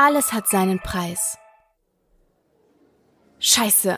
Alles 0.00 0.32
hat 0.32 0.46
seinen 0.46 0.78
Preis. 0.78 1.38
Scheiße. 3.40 3.96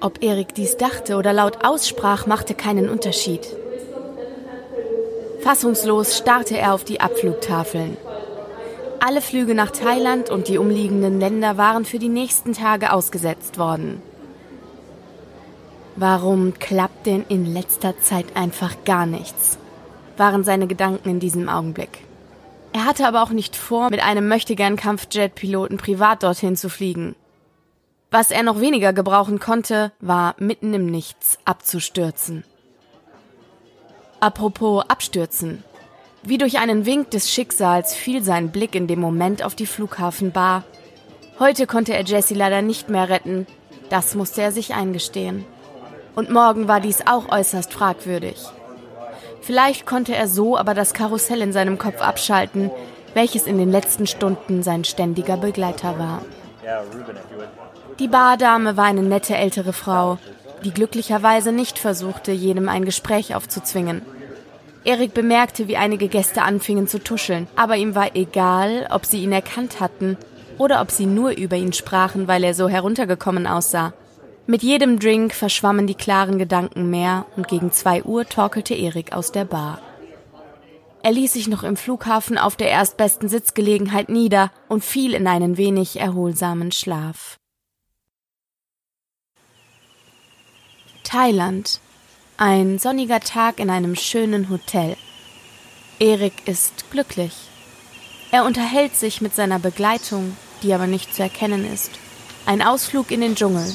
Ob 0.00 0.24
Erik 0.24 0.56
dies 0.56 0.76
dachte 0.76 1.18
oder 1.18 1.32
laut 1.32 1.64
aussprach, 1.64 2.26
machte 2.26 2.54
keinen 2.54 2.88
Unterschied. 2.88 3.46
Fassungslos 5.38 6.18
starrte 6.18 6.58
er 6.58 6.74
auf 6.74 6.82
die 6.82 7.00
Abflugtafeln. 7.00 7.96
Alle 8.98 9.20
Flüge 9.20 9.54
nach 9.54 9.70
Thailand 9.70 10.30
und 10.30 10.48
die 10.48 10.58
umliegenden 10.58 11.20
Länder 11.20 11.56
waren 11.56 11.84
für 11.84 12.00
die 12.00 12.08
nächsten 12.08 12.52
Tage 12.52 12.92
ausgesetzt 12.92 13.60
worden. 13.60 14.02
Warum 15.94 16.54
klappt 16.58 17.06
denn 17.06 17.24
in 17.28 17.46
letzter 17.46 18.00
Zeit 18.00 18.34
einfach 18.34 18.74
gar 18.84 19.06
nichts? 19.06 19.58
waren 20.16 20.42
seine 20.42 20.66
Gedanken 20.66 21.08
in 21.08 21.20
diesem 21.20 21.48
Augenblick. 21.48 22.00
Er 22.76 22.84
hatte 22.84 23.06
aber 23.06 23.22
auch 23.22 23.30
nicht 23.30 23.56
vor, 23.56 23.88
mit 23.88 24.02
einem 24.02 24.28
möchtegern 24.28 24.76
Kampfjet-Piloten 24.76 25.78
privat 25.78 26.22
dorthin 26.22 26.56
zu 26.56 26.68
fliegen. 26.68 27.16
Was 28.10 28.30
er 28.30 28.42
noch 28.42 28.60
weniger 28.60 28.92
gebrauchen 28.92 29.40
konnte, 29.40 29.92
war 29.98 30.34
mitten 30.38 30.74
im 30.74 30.84
Nichts 30.84 31.38
abzustürzen. 31.46 32.44
Apropos 34.20 34.84
abstürzen. 34.90 35.64
Wie 36.22 36.36
durch 36.36 36.58
einen 36.58 36.84
Wink 36.84 37.10
des 37.12 37.32
Schicksals 37.32 37.94
fiel 37.94 38.22
sein 38.22 38.50
Blick 38.50 38.74
in 38.74 38.88
dem 38.88 39.00
Moment 39.00 39.42
auf 39.42 39.54
die 39.54 39.64
Flughafenbar. 39.64 40.64
Heute 41.38 41.66
konnte 41.66 41.94
er 41.94 42.04
Jesse 42.04 42.34
leider 42.34 42.60
nicht 42.60 42.90
mehr 42.90 43.08
retten, 43.08 43.46
das 43.88 44.14
musste 44.14 44.42
er 44.42 44.52
sich 44.52 44.74
eingestehen. 44.74 45.46
Und 46.14 46.28
morgen 46.28 46.68
war 46.68 46.80
dies 46.80 47.06
auch 47.06 47.30
äußerst 47.30 47.72
fragwürdig. 47.72 48.36
Vielleicht 49.46 49.86
konnte 49.86 50.12
er 50.12 50.26
so 50.26 50.58
aber 50.58 50.74
das 50.74 50.92
Karussell 50.92 51.40
in 51.40 51.52
seinem 51.52 51.78
Kopf 51.78 52.00
abschalten, 52.00 52.72
welches 53.14 53.46
in 53.46 53.58
den 53.58 53.70
letzten 53.70 54.08
Stunden 54.08 54.64
sein 54.64 54.82
ständiger 54.82 55.36
Begleiter 55.36 56.00
war. 56.00 56.22
Die 58.00 58.08
Bardame 58.08 58.76
war 58.76 58.86
eine 58.86 59.04
nette 59.04 59.36
ältere 59.36 59.72
Frau, 59.72 60.18
die 60.64 60.72
glücklicherweise 60.72 61.52
nicht 61.52 61.78
versuchte, 61.78 62.32
jedem 62.32 62.68
ein 62.68 62.84
Gespräch 62.84 63.36
aufzuzwingen. 63.36 64.02
Erik 64.82 65.14
bemerkte, 65.14 65.68
wie 65.68 65.76
einige 65.76 66.08
Gäste 66.08 66.42
anfingen 66.42 66.88
zu 66.88 66.98
tuscheln, 66.98 67.46
aber 67.54 67.76
ihm 67.76 67.94
war 67.94 68.16
egal, 68.16 68.88
ob 68.90 69.06
sie 69.06 69.22
ihn 69.22 69.32
erkannt 69.32 69.78
hatten 69.78 70.16
oder 70.58 70.80
ob 70.80 70.90
sie 70.90 71.06
nur 71.06 71.30
über 71.30 71.54
ihn 71.54 71.72
sprachen, 71.72 72.26
weil 72.26 72.42
er 72.42 72.54
so 72.54 72.68
heruntergekommen 72.68 73.46
aussah. 73.46 73.92
Mit 74.48 74.62
jedem 74.62 75.00
Drink 75.00 75.34
verschwammen 75.34 75.88
die 75.88 75.94
klaren 75.94 76.38
Gedanken 76.38 76.88
mehr 76.88 77.26
und 77.36 77.48
gegen 77.48 77.72
zwei 77.72 78.04
Uhr 78.04 78.28
torkelte 78.28 78.74
Erik 78.74 79.12
aus 79.12 79.32
der 79.32 79.44
Bar. 79.44 79.80
Er 81.02 81.12
ließ 81.12 81.32
sich 81.32 81.48
noch 81.48 81.64
im 81.64 81.76
Flughafen 81.76 82.38
auf 82.38 82.54
der 82.54 82.70
erstbesten 82.70 83.28
Sitzgelegenheit 83.28 84.08
nieder 84.08 84.52
und 84.68 84.84
fiel 84.84 85.14
in 85.14 85.26
einen 85.26 85.56
wenig 85.56 85.98
erholsamen 85.98 86.70
Schlaf. 86.70 87.38
Thailand. 91.02 91.80
Ein 92.36 92.78
sonniger 92.78 93.20
Tag 93.20 93.60
in 93.60 93.70
einem 93.70 93.96
schönen 93.96 94.50
Hotel. 94.50 94.96
Erik 95.98 96.46
ist 96.46 96.90
glücklich. 96.90 97.32
Er 98.30 98.44
unterhält 98.44 98.94
sich 98.94 99.20
mit 99.20 99.34
seiner 99.34 99.58
Begleitung, 99.58 100.36
die 100.62 100.74
aber 100.74 100.86
nicht 100.86 101.14
zu 101.14 101.22
erkennen 101.22 101.64
ist. 101.72 101.92
Ein 102.44 102.62
Ausflug 102.62 103.10
in 103.10 103.22
den 103.22 103.34
Dschungel. 103.34 103.72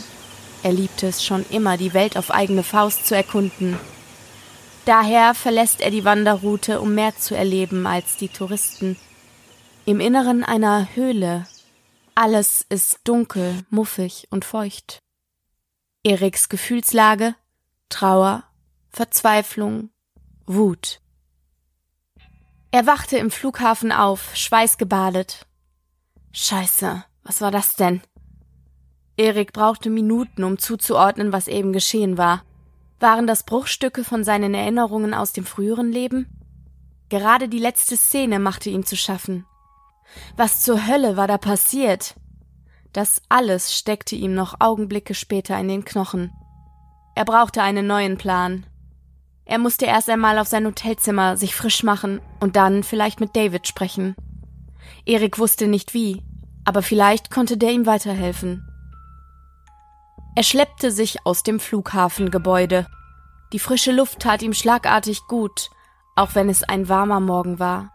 Er 0.64 0.74
liebte 0.74 1.08
es 1.08 1.24
schon 1.24 1.46
immer, 1.50 1.78
die 1.78 1.94
Welt 1.94 2.18
auf 2.18 2.32
eigene 2.32 2.64
Faust 2.64 3.08
zu 3.08 3.16
erkunden. 3.16 3.80
Daher 4.86 5.34
verlässt 5.34 5.82
er 5.82 5.92
die 5.92 6.06
Wanderroute, 6.06 6.82
um 6.82 6.96
mehr 6.96 7.16
zu 7.16 7.36
erleben 7.36 7.88
als 7.88 8.18
die 8.18 8.30
Touristen. 8.30 8.98
Im 9.86 10.00
Inneren 10.00 10.44
einer 10.44 10.96
Höhle. 10.96 11.48
Alles 12.14 12.66
ist 12.70 13.00
dunkel, 13.04 13.64
muffig 13.70 14.28
und 14.32 14.46
feucht. 14.46 15.00
Eriks 16.04 16.50
Gefühlslage 16.50 17.36
Trauer, 17.92 18.44
Verzweiflung, 18.90 19.90
Wut. 20.46 21.02
Er 22.72 22.88
wachte 22.88 23.18
im 23.18 23.30
Flughafen 23.30 23.92
auf, 23.92 24.36
schweißgebadet. 24.36 25.46
Scheiße, 26.32 27.04
was 27.24 27.42
war 27.42 27.52
das 27.52 27.76
denn? 27.76 28.02
Erik 29.22 29.54
brauchte 29.54 29.92
Minuten, 29.92 30.44
um 30.44 30.58
zuzuordnen, 30.58 31.32
was 31.32 31.48
eben 31.48 31.74
geschehen 31.74 32.18
war. 32.18 32.44
Waren 33.00 33.28
das 33.28 33.44
Bruchstücke 33.44 34.04
von 34.04 34.24
seinen 34.24 34.56
Erinnerungen 34.56 35.14
aus 35.14 35.32
dem 35.32 35.46
früheren 35.46 35.92
Leben? 35.92 36.26
Gerade 37.10 37.48
die 37.48 37.60
letzte 37.60 37.98
Szene 37.98 38.40
machte 38.40 38.72
ihm 38.72 38.84
zu 38.84 38.98
schaffen. 38.98 39.46
Was 40.38 40.62
zur 40.62 40.88
Hölle 40.88 41.18
war 41.18 41.28
da 41.28 41.38
passiert? 41.38 42.16
Das 42.94 43.22
alles 43.30 43.78
steckte 43.78 44.16
ihm 44.16 44.34
noch 44.34 44.56
Augenblicke 44.60 45.14
später 45.14 45.58
in 45.60 45.68
den 45.68 45.86
Knochen. 45.86 46.32
Er 47.14 47.26
brauchte 47.26 47.62
einen 47.62 47.86
neuen 47.86 48.18
Plan. 48.18 48.66
Er 49.46 49.60
musste 49.60 49.86
erst 49.86 50.10
einmal 50.10 50.40
auf 50.40 50.48
sein 50.48 50.66
Hotelzimmer 50.66 51.38
sich 51.38 51.54
frisch 51.54 51.84
machen 51.84 52.22
und 52.40 52.56
dann 52.56 52.82
vielleicht 52.82 53.20
mit 53.20 53.36
David 53.36 53.68
sprechen. 53.68 54.16
Erik 55.06 55.38
wusste 55.38 55.68
nicht 55.68 55.94
wie, 55.94 56.24
aber 56.66 56.82
vielleicht 56.82 57.30
konnte 57.30 57.58
der 57.58 57.72
ihm 57.72 57.86
weiterhelfen. 57.86 58.68
Er 60.34 60.44
schleppte 60.44 60.92
sich 60.92 61.26
aus 61.26 61.44
dem 61.44 61.60
Flughafengebäude. 61.60 62.88
Die 63.52 63.60
frische 63.60 63.92
Luft 63.92 64.20
tat 64.20 64.42
ihm 64.42 64.54
schlagartig 64.54 65.28
gut, 65.28 65.70
auch 66.16 66.36
wenn 66.36 66.48
es 66.48 66.64
ein 66.64 66.88
warmer 66.88 67.20
Morgen 67.20 67.60
war. 67.60 67.92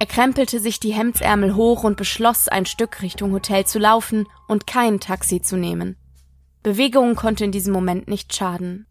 Er 0.00 0.06
krempelte 0.06 0.58
sich 0.58 0.80
die 0.80 0.92
Hemdsärmel 0.92 1.54
hoch 1.54 1.84
und 1.84 1.96
beschloss, 1.96 2.48
ein 2.48 2.66
Stück 2.66 3.02
Richtung 3.02 3.32
Hotel 3.32 3.66
zu 3.66 3.78
laufen 3.78 4.26
und 4.46 4.66
kein 4.66 5.00
Taxi 5.00 5.42
zu 5.42 5.56
nehmen. 5.56 5.96
Bewegung 6.62 7.14
konnte 7.14 7.44
in 7.44 7.52
diesem 7.52 7.72
Moment 7.72 8.08
nicht 8.08 8.34
schaden. 8.34 8.86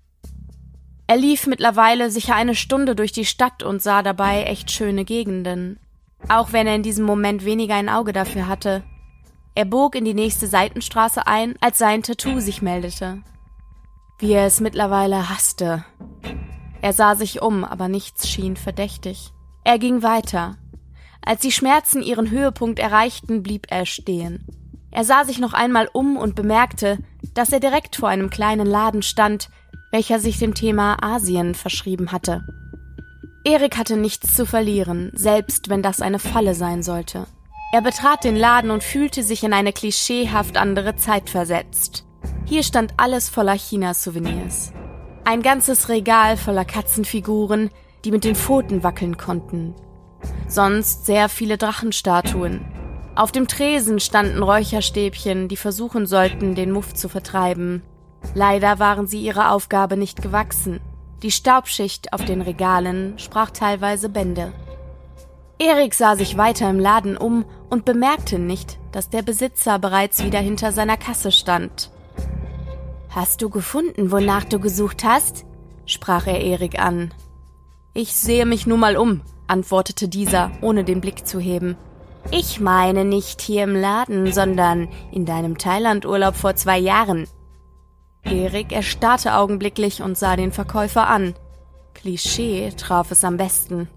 Er 1.08 1.18
lief 1.18 1.48
mittlerweile 1.48 2.12
sicher 2.12 2.36
eine 2.36 2.54
Stunde 2.54 2.96
durch 2.96 3.14
die 3.14 3.26
Stadt 3.26 3.64
und 3.64 3.82
sah 3.82 4.04
dabei 4.04 4.44
echt 4.44 4.70
schöne 4.70 5.06
Gegenden. 5.06 5.80
Auch 6.28 6.52
wenn 6.52 6.68
er 6.68 6.76
in 6.76 6.84
diesem 6.84 7.06
Moment 7.06 7.46
weniger 7.46 7.76
ein 7.76 7.90
Auge 7.90 8.12
dafür 8.12 8.48
hatte. 8.48 8.84
Er 9.58 9.66
bog 9.66 9.96
in 9.96 10.06
die 10.06 10.14
nächste 10.14 10.46
Seitenstraße 10.46 11.26
ein, 11.26 11.56
als 11.62 11.80
sein 11.80 12.04
Tattoo 12.04 12.40
sich 12.40 12.62
meldete. 12.62 13.24
Wie 14.20 14.34
er 14.34 14.46
es 14.46 14.60
mittlerweile 14.60 15.32
hasste. 15.32 15.84
Er 16.84 16.94
sah 16.94 17.16
sich 17.16 17.42
um, 17.42 17.64
aber 17.64 17.88
nichts 17.88 18.30
schien 18.30 18.56
verdächtig. 18.56 19.32
Er 19.64 19.80
ging 19.80 20.04
weiter, 20.04 20.58
als 21.26 21.42
die 21.42 21.52
Schmerzen 21.52 22.04
ihren 22.04 22.30
Höhepunkt 22.30 22.78
erreichten, 22.78 23.42
blieb 23.42 23.66
er 23.72 23.88
stehen. 23.88 24.46
Er 24.92 25.04
sah 25.04 25.26
sich 25.26 25.40
noch 25.40 25.54
einmal 25.54 25.90
um 25.92 26.18
und 26.18 26.36
bemerkte, 26.36 27.00
dass 27.34 27.52
er 27.52 27.60
direkt 27.60 27.96
vor 27.96 28.10
einem 28.10 28.30
kleinen 28.30 28.68
Laden 28.68 29.02
stand, 29.02 29.50
welcher 29.92 30.20
sich 30.20 30.38
dem 30.38 30.54
Thema 30.54 30.98
Asien 31.02 31.56
verschrieben 31.56 32.12
hatte. 32.12 32.46
Erik 33.44 33.76
hatte 33.76 33.98
nichts 33.98 34.36
zu 34.36 34.46
verlieren, 34.46 35.10
selbst 35.16 35.68
wenn 35.68 35.82
das 35.82 36.00
eine 36.00 36.20
Falle 36.20 36.54
sein 36.54 36.84
sollte. 36.84 37.26
Er 37.74 37.82
betrat 37.82 38.24
den 38.24 38.36
Laden 38.36 38.72
und 38.72 38.84
fühlte 38.84 39.24
sich 39.24 39.44
in 39.44 39.54
eine 39.54 39.74
klischeehaft 39.74 40.58
andere 40.58 40.96
Zeit 40.96 41.30
versetzt. 41.30 42.06
Hier 42.46 42.64
stand 42.64 42.94
alles 42.96 43.28
voller 43.28 43.58
China-Souvenirs. 43.58 44.72
Ein 45.26 45.42
ganzes 45.42 45.90
Regal 45.90 46.38
voller 46.38 46.64
Katzenfiguren, 46.64 47.70
die 48.06 48.12
mit 48.12 48.24
den 48.24 48.36
Pfoten 48.36 48.84
wackeln 48.84 49.18
konnten, 49.18 49.76
sonst 50.48 51.06
sehr 51.06 51.28
viele 51.28 51.58
Drachenstatuen. 51.58 52.62
Auf 53.16 53.34
dem 53.34 53.50
Tresen 53.50 54.00
standen 54.00 54.42
Räucherstäbchen, 54.42 55.50
die 55.50 55.58
versuchen 55.58 56.06
sollten, 56.06 56.56
den 56.56 56.72
Muff 56.72 56.94
zu 56.94 57.10
vertreiben. 57.10 57.82
Leider 58.34 58.80
waren 58.80 59.08
sie 59.08 59.20
ihrer 59.20 59.52
Aufgabe 59.52 59.98
nicht 59.98 60.22
gewachsen. 60.22 60.80
Die 61.24 61.32
Staubschicht 61.32 62.14
auf 62.14 62.24
den 62.24 62.42
Regalen 62.42 63.18
sprach 63.18 63.52
teilweise 63.52 64.08
Bände. 64.08 64.54
Erik 65.60 65.96
sah 65.96 66.16
sich 66.16 66.38
weiter 66.38 66.70
im 66.70 66.80
Laden 66.80 67.18
um 67.18 67.46
und 67.70 67.84
bemerkte 67.84 68.38
nicht, 68.38 68.78
dass 68.92 69.10
der 69.10 69.24
Besitzer 69.24 69.80
bereits 69.80 70.24
wieder 70.24 70.40
hinter 70.40 70.72
seiner 70.72 70.98
Kasse 70.98 71.32
stand. 71.32 71.92
Hast 73.10 73.42
du 73.42 73.50
gefunden, 73.50 74.12
wonach 74.12 74.44
du 74.44 74.60
gesucht 74.60 75.04
hast? 75.04 75.46
sprach 75.86 76.28
er 76.28 76.42
Erik 76.42 76.80
an. 76.80 77.14
Ich 77.94 78.14
sehe 78.14 78.46
mich 78.46 78.68
nur 78.68 78.78
mal 78.78 78.98
um, 78.98 79.22
antwortete 79.48 80.08
dieser, 80.08 80.52
ohne 80.62 80.84
den 80.84 81.02
Blick 81.02 81.26
zu 81.26 81.40
heben. 81.40 81.76
Ich 82.30 82.60
meine 82.60 83.06
nicht 83.06 83.42
hier 83.42 83.64
im 83.64 83.76
Laden, 83.76 84.32
sondern 84.34 84.90
in 85.12 85.26
deinem 85.26 85.58
Thailandurlaub 85.58 86.36
vor 86.36 86.56
zwei 86.56 86.78
Jahren. 86.78 87.28
Erik 88.24 88.74
erstarrte 88.74 89.36
augenblicklich 89.36 90.02
und 90.02 90.18
sah 90.18 90.36
den 90.36 90.52
Verkäufer 90.52 91.08
an. 91.08 91.34
Klischee 91.94 92.72
traf 92.78 93.12
es 93.12 93.24
am 93.24 93.38
besten. 93.38 93.88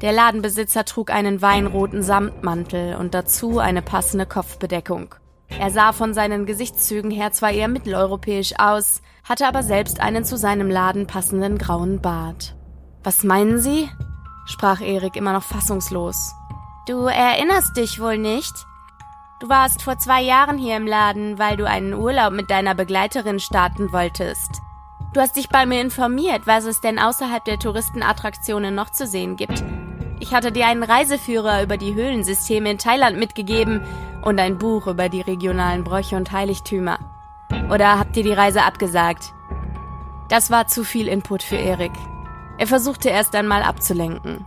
Der 0.00 0.12
Ladenbesitzer 0.12 0.86
trug 0.86 1.10
einen 1.10 1.42
weinroten 1.42 2.02
Samtmantel 2.02 2.96
und 2.96 3.12
dazu 3.12 3.58
eine 3.58 3.82
passende 3.82 4.24
Kopfbedeckung. 4.24 5.14
Er 5.58 5.70
sah 5.70 5.92
von 5.92 6.14
seinen 6.14 6.46
Gesichtszügen 6.46 7.10
her 7.10 7.32
zwar 7.32 7.50
eher 7.50 7.68
mitteleuropäisch 7.68 8.54
aus, 8.58 9.02
hatte 9.24 9.46
aber 9.46 9.62
selbst 9.62 10.00
einen 10.00 10.24
zu 10.24 10.38
seinem 10.38 10.70
Laden 10.70 11.06
passenden 11.06 11.58
grauen 11.58 12.00
Bart. 12.00 12.54
Was 13.02 13.24
meinen 13.24 13.58
Sie? 13.58 13.90
sprach 14.46 14.80
Erik 14.80 15.16
immer 15.16 15.32
noch 15.32 15.42
fassungslos. 15.42 16.32
Du 16.86 17.04
erinnerst 17.04 17.76
dich 17.76 18.00
wohl 18.00 18.16
nicht? 18.16 18.52
Du 19.40 19.48
warst 19.48 19.82
vor 19.82 19.98
zwei 19.98 20.22
Jahren 20.22 20.58
hier 20.58 20.76
im 20.76 20.86
Laden, 20.86 21.38
weil 21.38 21.56
du 21.56 21.66
einen 21.66 21.94
Urlaub 21.94 22.32
mit 22.32 22.50
deiner 22.50 22.74
Begleiterin 22.74 23.38
starten 23.38 23.92
wolltest. 23.92 24.60
Du 25.12 25.20
hast 25.20 25.36
dich 25.36 25.48
bei 25.48 25.66
mir 25.66 25.80
informiert, 25.80 26.46
was 26.46 26.64
es 26.64 26.80
denn 26.80 26.98
außerhalb 26.98 27.44
der 27.44 27.58
Touristenattraktionen 27.58 28.74
noch 28.74 28.90
zu 28.90 29.06
sehen 29.06 29.36
gibt. 29.36 29.62
Ich 30.20 30.34
hatte 30.34 30.52
dir 30.52 30.66
einen 30.66 30.82
Reiseführer 30.82 31.62
über 31.62 31.78
die 31.78 31.94
Höhlensysteme 31.94 32.70
in 32.70 32.78
Thailand 32.78 33.18
mitgegeben 33.18 33.80
und 34.22 34.38
ein 34.38 34.58
Buch 34.58 34.86
über 34.86 35.08
die 35.08 35.22
regionalen 35.22 35.82
Bräuche 35.82 36.16
und 36.16 36.30
Heiligtümer. 36.30 36.98
Oder 37.70 37.98
habt 37.98 38.16
ihr 38.18 38.22
die 38.22 38.32
Reise 38.32 38.62
abgesagt? 38.62 39.32
Das 40.28 40.50
war 40.50 40.66
zu 40.66 40.84
viel 40.84 41.08
Input 41.08 41.42
für 41.42 41.56
Erik. 41.56 41.92
Er 42.58 42.66
versuchte 42.66 43.08
erst 43.08 43.34
einmal 43.34 43.62
abzulenken. 43.62 44.44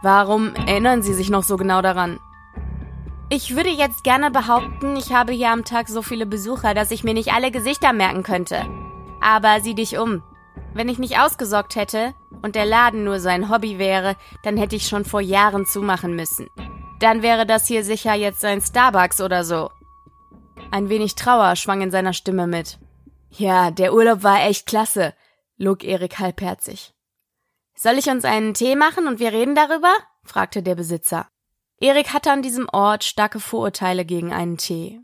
Warum 0.00 0.54
erinnern 0.54 1.02
Sie 1.02 1.12
sich 1.12 1.28
noch 1.28 1.42
so 1.42 1.56
genau 1.56 1.82
daran? 1.82 2.20
Ich 3.28 3.56
würde 3.56 3.70
jetzt 3.70 4.04
gerne 4.04 4.30
behaupten, 4.30 4.94
ich 4.94 5.12
habe 5.12 5.32
hier 5.32 5.50
am 5.50 5.64
Tag 5.64 5.88
so 5.88 6.02
viele 6.02 6.26
Besucher, 6.26 6.74
dass 6.74 6.92
ich 6.92 7.02
mir 7.02 7.14
nicht 7.14 7.32
alle 7.32 7.50
Gesichter 7.50 7.92
merken 7.92 8.22
könnte. 8.22 8.64
Aber 9.20 9.60
sieh 9.60 9.74
dich 9.74 9.98
um. 9.98 10.22
Wenn 10.76 10.90
ich 10.90 10.98
nicht 10.98 11.18
ausgesorgt 11.18 11.74
hätte 11.74 12.12
und 12.42 12.54
der 12.54 12.66
Laden 12.66 13.02
nur 13.02 13.18
sein 13.18 13.48
Hobby 13.48 13.78
wäre, 13.78 14.14
dann 14.42 14.58
hätte 14.58 14.76
ich 14.76 14.86
schon 14.86 15.06
vor 15.06 15.22
Jahren 15.22 15.64
zumachen 15.64 16.14
müssen. 16.14 16.50
Dann 17.00 17.22
wäre 17.22 17.46
das 17.46 17.66
hier 17.66 17.82
sicher 17.82 18.12
jetzt 18.12 18.44
ein 18.44 18.60
Starbucks 18.60 19.22
oder 19.22 19.42
so. 19.42 19.70
Ein 20.70 20.90
wenig 20.90 21.14
Trauer 21.14 21.56
schwang 21.56 21.80
in 21.80 21.90
seiner 21.90 22.12
Stimme 22.12 22.46
mit. 22.46 22.78
Ja, 23.30 23.70
der 23.70 23.94
Urlaub 23.94 24.22
war 24.22 24.44
echt 24.44 24.66
klasse, 24.66 25.14
log 25.56 25.82
Erik 25.82 26.18
halbherzig. 26.18 26.92
Soll 27.74 27.94
ich 27.96 28.10
uns 28.10 28.26
einen 28.26 28.52
Tee 28.52 28.76
machen 28.76 29.08
und 29.08 29.18
wir 29.18 29.32
reden 29.32 29.54
darüber? 29.54 29.94
fragte 30.24 30.62
der 30.62 30.74
Besitzer. 30.74 31.26
Erik 31.80 32.12
hatte 32.12 32.30
an 32.30 32.42
diesem 32.42 32.68
Ort 32.70 33.02
starke 33.02 33.40
Vorurteile 33.40 34.04
gegen 34.04 34.30
einen 34.30 34.58
Tee. 34.58 35.00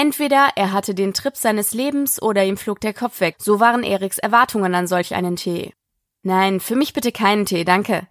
Entweder 0.00 0.50
er 0.54 0.72
hatte 0.72 0.94
den 0.94 1.12
Trip 1.12 1.36
seines 1.36 1.74
Lebens 1.74 2.22
oder 2.22 2.44
ihm 2.44 2.56
flog 2.56 2.80
der 2.80 2.94
Kopf 2.94 3.20
weg. 3.20 3.34
So 3.40 3.58
waren 3.58 3.82
Eriks 3.82 4.18
Erwartungen 4.18 4.76
an 4.76 4.86
solch 4.86 5.12
einen 5.16 5.34
Tee. 5.34 5.72
Nein, 6.22 6.60
für 6.60 6.76
mich 6.76 6.92
bitte 6.92 7.10
keinen 7.10 7.46
Tee, 7.46 7.64
danke. 7.64 8.06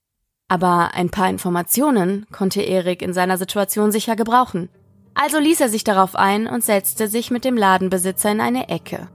Aber 0.49 0.95
ein 0.95 1.09
paar 1.09 1.29
Informationen 1.29 2.25
konnte 2.29 2.61
Erik 2.61 3.01
in 3.01 3.13
seiner 3.13 3.37
Situation 3.37 3.93
sicher 3.93 4.17
gebrauchen. 4.17 4.67
Also 5.13 5.39
ließ 5.39 5.61
er 5.61 5.69
sich 5.69 5.85
darauf 5.85 6.17
ein 6.17 6.47
und 6.47 6.61
setzte 6.61 7.07
sich 7.07 7.31
mit 7.31 7.45
dem 7.45 7.55
Ladenbesitzer 7.55 8.33
in 8.33 8.41
eine 8.41 8.67
Ecke. 8.67 9.07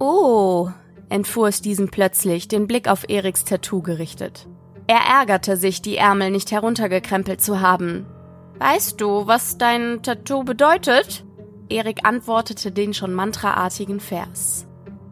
Oh, 0.00 0.70
entfuhr 1.10 1.46
es 1.46 1.62
diesem 1.62 1.92
plötzlich, 1.92 2.48
den 2.48 2.66
Blick 2.66 2.88
auf 2.88 3.08
Eriks 3.08 3.44
Tattoo 3.44 3.82
gerichtet. 3.82 4.48
Er 4.88 4.98
ärgerte 5.20 5.56
sich, 5.56 5.80
die 5.80 5.96
Ärmel 5.96 6.32
nicht 6.32 6.50
heruntergekrempelt 6.50 7.40
zu 7.40 7.60
haben. 7.60 8.04
Weißt 8.58 9.00
du, 9.00 9.28
was 9.28 9.58
dein 9.58 10.02
Tattoo 10.02 10.42
bedeutet? 10.42 11.24
Erik 11.68 12.04
antwortete 12.04 12.72
den 12.72 12.94
schon 12.94 13.12
mantraartigen 13.12 14.00
Vers. 14.00 14.66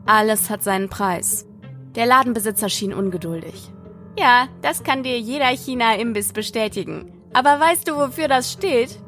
Alles 0.06 0.50
hat 0.50 0.62
seinen 0.62 0.88
Preis. 0.88 1.46
Der 1.94 2.06
Ladenbesitzer 2.06 2.68
schien 2.68 2.94
ungeduldig. 2.94 3.70
Ja, 4.18 4.48
das 4.62 4.82
kann 4.82 5.02
dir 5.02 5.18
jeder 5.18 5.48
China-Imbiss 5.48 6.32
bestätigen. 6.32 7.12
Aber 7.32 7.60
weißt 7.60 7.88
du, 7.88 7.96
wofür 7.96 8.28
das 8.28 8.52
steht? 8.52 8.98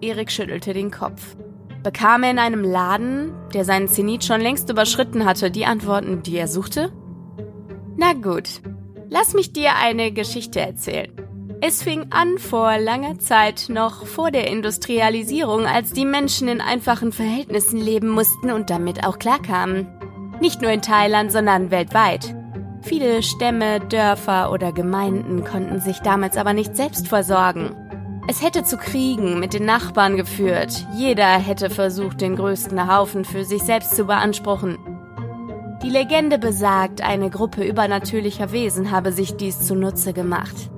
Erik 0.00 0.30
schüttelte 0.30 0.74
den 0.74 0.90
Kopf 0.90 1.36
bekam 1.82 2.22
er 2.22 2.30
in 2.30 2.38
einem 2.38 2.64
Laden, 2.64 3.32
der 3.52 3.64
seinen 3.64 3.88
Zenit 3.88 4.24
schon 4.24 4.40
längst 4.40 4.70
überschritten 4.70 5.24
hatte, 5.24 5.50
die 5.50 5.66
Antworten, 5.66 6.22
die 6.22 6.36
er 6.36 6.48
suchte? 6.48 6.92
Na 7.96 8.12
gut, 8.14 8.60
lass 9.08 9.34
mich 9.34 9.52
dir 9.52 9.76
eine 9.76 10.12
Geschichte 10.12 10.60
erzählen. 10.60 11.12
Es 11.64 11.80
fing 11.80 12.06
an 12.10 12.38
vor 12.38 12.76
langer 12.76 13.20
Zeit, 13.20 13.66
noch 13.68 14.04
vor 14.04 14.32
der 14.32 14.48
Industrialisierung, 14.48 15.64
als 15.64 15.92
die 15.92 16.04
Menschen 16.04 16.48
in 16.48 16.60
einfachen 16.60 17.12
Verhältnissen 17.12 17.80
leben 17.80 18.08
mussten 18.08 18.50
und 18.50 18.68
damit 18.68 19.06
auch 19.06 19.20
klarkamen. 19.20 19.86
Nicht 20.40 20.60
nur 20.60 20.72
in 20.72 20.82
Thailand, 20.82 21.30
sondern 21.30 21.70
weltweit. 21.70 22.34
Viele 22.82 23.22
Stämme, 23.22 23.78
Dörfer 23.78 24.50
oder 24.50 24.72
Gemeinden 24.72 25.44
konnten 25.44 25.78
sich 25.78 26.00
damals 26.00 26.36
aber 26.36 26.52
nicht 26.52 26.74
selbst 26.74 27.06
versorgen. 27.06 27.76
Es 28.26 28.42
hätte 28.42 28.64
zu 28.64 28.76
Kriegen 28.76 29.38
mit 29.38 29.54
den 29.54 29.64
Nachbarn 29.64 30.16
geführt. 30.16 30.84
Jeder 30.96 31.38
hätte 31.38 31.70
versucht, 31.70 32.22
den 32.22 32.34
größten 32.34 32.92
Haufen 32.92 33.24
für 33.24 33.44
sich 33.44 33.62
selbst 33.62 33.94
zu 33.94 34.06
beanspruchen. 34.06 34.78
Die 35.84 35.90
Legende 35.90 36.40
besagt, 36.40 37.02
eine 37.02 37.30
Gruppe 37.30 37.62
übernatürlicher 37.62 38.50
Wesen 38.50 38.90
habe 38.90 39.12
sich 39.12 39.36
dies 39.36 39.60
zunutze 39.60 40.12
gemacht. 40.12 40.71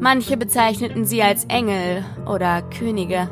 Manche 0.00 0.38
bezeichneten 0.38 1.04
sie 1.04 1.22
als 1.22 1.44
Engel 1.44 2.02
oder 2.26 2.62
Könige. 2.62 3.28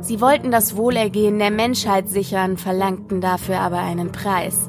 Sie 0.00 0.20
wollten 0.20 0.50
das 0.50 0.76
Wohlergehen 0.76 1.38
der 1.38 1.50
Menschheit 1.50 2.10
sichern, 2.10 2.58
verlangten 2.58 3.22
dafür 3.22 3.60
aber 3.60 3.78
einen 3.78 4.12
Preis. 4.12 4.68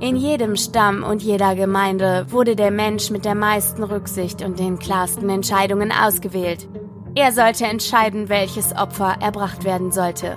In 0.00 0.16
jedem 0.16 0.56
Stamm 0.56 1.02
und 1.02 1.22
jeder 1.22 1.54
Gemeinde 1.54 2.26
wurde 2.28 2.54
der 2.54 2.70
Mensch 2.70 3.10
mit 3.10 3.24
der 3.24 3.34
meisten 3.34 3.82
Rücksicht 3.82 4.42
und 4.42 4.58
den 4.58 4.78
klarsten 4.78 5.30
Entscheidungen 5.30 5.90
ausgewählt. 5.90 6.68
Er 7.14 7.32
sollte 7.32 7.64
entscheiden, 7.64 8.28
welches 8.28 8.76
Opfer 8.76 9.16
erbracht 9.20 9.64
werden 9.64 9.92
sollte. 9.92 10.36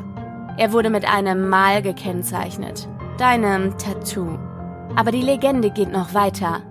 Er 0.57 0.71
wurde 0.71 0.89
mit 0.89 1.05
einem 1.05 1.49
Mal 1.49 1.81
gekennzeichnet, 1.81 2.87
deinem 3.17 3.77
Tattoo. 3.77 4.37
Aber 4.95 5.11
die 5.11 5.21
Legende 5.21 5.71
geht 5.71 5.91
noch 5.91 6.13
weiter. 6.13 6.61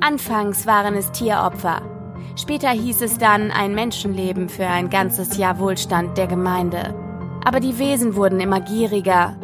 Anfangs 0.00 0.66
waren 0.66 0.94
es 0.94 1.12
Tieropfer. 1.12 1.95
Später 2.36 2.68
hieß 2.68 3.00
es 3.00 3.16
dann 3.16 3.50
ein 3.50 3.74
Menschenleben 3.74 4.50
für 4.50 4.66
ein 4.66 4.90
ganzes 4.90 5.38
Jahr 5.38 5.58
Wohlstand 5.58 6.18
der 6.18 6.26
Gemeinde. 6.26 6.94
Aber 7.42 7.60
die 7.60 7.78
Wesen 7.78 8.14
wurden 8.14 8.40
immer 8.40 8.60
gieriger. 8.60 9.36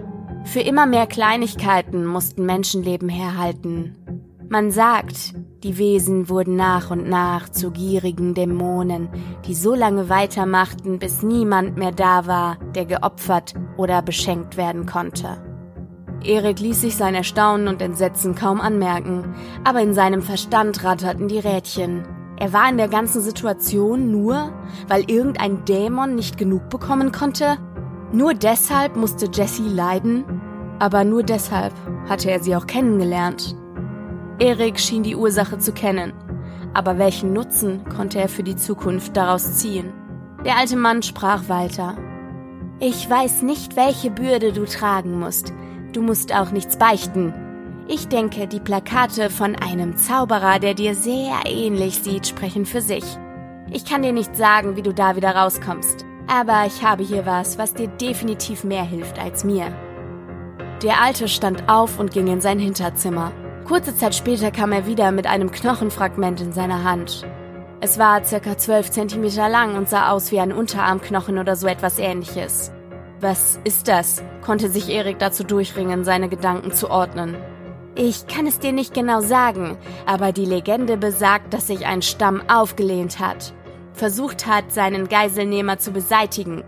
Für 0.45 0.61
immer 0.61 0.87
mehr 0.87 1.07
Kleinigkeiten 1.07 2.05
mussten 2.05 2.45
Menschenleben 2.45 3.09
herhalten. 3.09 3.97
Man 4.51 4.71
sagt, 4.71 5.35
die 5.63 5.79
Wesen 5.79 6.29
wurden 6.29 6.57
nach 6.57 6.91
und 6.91 7.09
nach 7.09 7.49
zu 7.49 7.71
gierigen 7.71 8.35
Dämonen, 8.35 9.09
die 9.47 9.55
so 9.55 9.75
lange 9.75 10.11
weitermachten, 10.11 10.99
bis 10.99 11.23
niemand 11.23 11.79
mehr 11.79 11.93
da 11.93 12.27
war, 12.27 12.59
der 12.75 12.85
geopfert 12.85 13.55
oder 13.79 14.03
beschenkt 14.03 14.59
werden 14.59 14.85
konnte. 14.85 15.41
Erik 16.23 16.61
ließ 16.61 16.83
sich 16.83 16.97
sein 16.97 17.15
Erstaunen 17.15 17.69
und 17.69 17.81
Entsetzen 17.81 18.35
kaum 18.35 18.61
anmerken, 18.61 19.35
aber 19.65 19.81
in 19.81 19.95
seinem 19.95 20.21
Verstand 20.21 20.85
ratterten 20.85 21.29
die 21.29 21.39
Rädchen. 21.39 22.05
Er 22.43 22.53
war 22.53 22.69
in 22.69 22.77
der 22.77 22.89
ganzen 22.89 23.23
Situation 23.23 24.11
nur, 24.11 24.53
weil 24.89 25.09
irgendein 25.09 25.65
Dämon 25.65 26.17
nicht 26.17 26.39
genug 26.39 26.71
bekommen 26.71 27.13
konnte? 27.13 27.57
Nur 28.13 28.35
deshalb 28.35 28.97
musste 28.97 29.29
Jessie 29.33 29.69
leiden? 29.69 30.25
Aber 30.81 31.05
nur 31.05 31.23
deshalb 31.23 31.73
hatte 32.09 32.33
er 32.33 32.41
sie 32.43 32.57
auch 32.57 32.67
kennengelernt. 32.67 33.55
Erik 34.41 34.81
schien 34.81 35.05
die 35.05 35.15
Ursache 35.15 35.59
zu 35.59 35.71
kennen, 35.71 36.13
aber 36.75 36.99
welchen 36.99 37.33
Nutzen 37.33 37.85
konnte 37.85 38.19
er 38.19 38.29
für 38.29 38.43
die 38.43 38.57
Zukunft 38.57 39.17
daraus 39.17 39.59
ziehen? 39.59 39.93
Der 40.45 40.57
alte 40.57 40.75
Mann 40.75 41.05
sprach 41.05 41.49
weiter. 41.49 41.95
Ich 42.81 43.09
weiß 43.09 43.43
nicht, 43.43 43.77
welche 43.77 44.11
Bürde 44.11 44.53
du 44.53 44.65
tragen 44.65 45.17
musst. 45.21 45.53
Du 45.93 46.03
musst 46.03 46.35
auch 46.35 46.51
nichts 46.51 46.77
beichten. 46.77 47.33
Ich 47.89 48.07
denke, 48.09 48.47
die 48.47 48.61
Plakate 48.61 49.29
von 49.29 49.57
einem 49.57 49.97
Zauberer, 49.97 50.61
der 50.61 50.75
dir 50.75 50.95
sehr 50.95 51.35
ähnlich 51.47 51.99
sieht, 51.99 52.29
sprechen 52.29 52.65
für 52.65 52.81
sich. 52.81 53.05
Ich 53.71 53.85
kann 53.85 54.03
dir 54.03 54.13
nicht 54.13 54.37
sagen, 54.37 54.77
wie 54.77 54.83
du 54.83 54.95
da 54.95 55.17
wieder 55.17 55.35
rauskommst, 55.35 56.07
aber 56.29 56.65
ich 56.67 56.85
habe 56.85 57.03
hier 57.03 57.27
was, 57.27 57.59
was 57.59 57.75
dir 57.75 57.89
definitiv 57.89 58.63
mehr 58.63 58.85
hilft 58.85 59.19
als 59.19 59.45
mir. 59.45 59.67
Der 60.83 61.01
Alte 61.03 61.29
stand 61.29 61.69
auf 61.69 61.99
und 61.99 62.13
ging 62.13 62.29
in 62.29 62.41
sein 62.41 62.59
Hinterzimmer. 62.59 63.33
Kurze 63.67 63.97
Zeit 63.97 64.15
später 64.15 64.51
kam 64.51 64.73
er 64.73 64.87
wieder 64.87 65.11
mit 65.11 65.27
einem 65.27 65.51
Knochenfragment 65.51 66.41
in 66.41 66.53
seiner 66.53 66.85
Hand. 66.85 67.27
Es 67.81 67.99
war 67.99 68.25
circa 68.25 68.57
12 68.57 68.91
Zentimeter 68.91 69.49
lang 69.49 69.77
und 69.77 69.89
sah 69.89 70.11
aus 70.11 70.31
wie 70.31 70.39
ein 70.39 70.53
Unterarmknochen 70.53 71.39
oder 71.39 71.57
so 71.57 71.67
etwas 71.67 71.99
ähnliches. 71.99 72.71
Was 73.21 73.59
ist 73.65 73.89
das? 73.89 74.23
konnte 74.45 74.69
sich 74.69 74.89
Erik 74.89 75.19
dazu 75.19 75.45
durchringen, 75.45 76.05
seine 76.05 76.29
Gedanken 76.29 76.73
zu 76.73 76.91
ordnen. 76.91 77.37
Ich 77.95 78.27
kann 78.27 78.47
es 78.47 78.59
dir 78.59 78.73
nicht 78.73 78.95
genau 78.95 79.21
sagen, 79.21 79.77
aber 80.07 80.33
die 80.33 80.47
Legende 80.47 80.97
besagt, 80.97 81.53
dass 81.53 81.67
sich 81.67 81.87
ein 81.87 82.03
Stamm 82.03 82.43
aufgelehnt 82.49 83.19
hat, 83.19 83.53
versucht 83.93 84.47
hat, 84.47 84.73
seinen 84.73 85.09
Geiselnehmer 85.09 85.79
zu 85.79 85.91
beseitigen. 85.93 86.65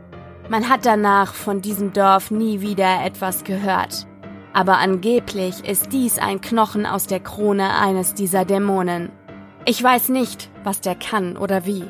Man 0.49 0.69
hat 0.69 0.85
danach 0.85 1.35
von 1.35 1.63
diesem 1.63 1.93
Dorf 1.93 2.31
nie 2.31 2.61
wieder 2.61 3.05
etwas 3.05 3.45
gehört 3.45 4.07
aber 4.55 4.79
angeblich 4.79 5.65
ist 5.69 5.93
dies 5.93 6.19
ein 6.19 6.41
Knochen 6.41 6.87
aus 6.87 7.07
der 7.07 7.21
Krone 7.21 7.75
eines 7.75 8.15
dieser 8.15 8.45
Dämonen. 8.45 9.11
Ich 9.67 9.83
weiß 9.83 10.11
nicht, 10.11 10.49
was 10.63 10.81
der 10.81 10.95
kann 10.95 11.37
oder 11.37 11.67
wie, 11.67 11.85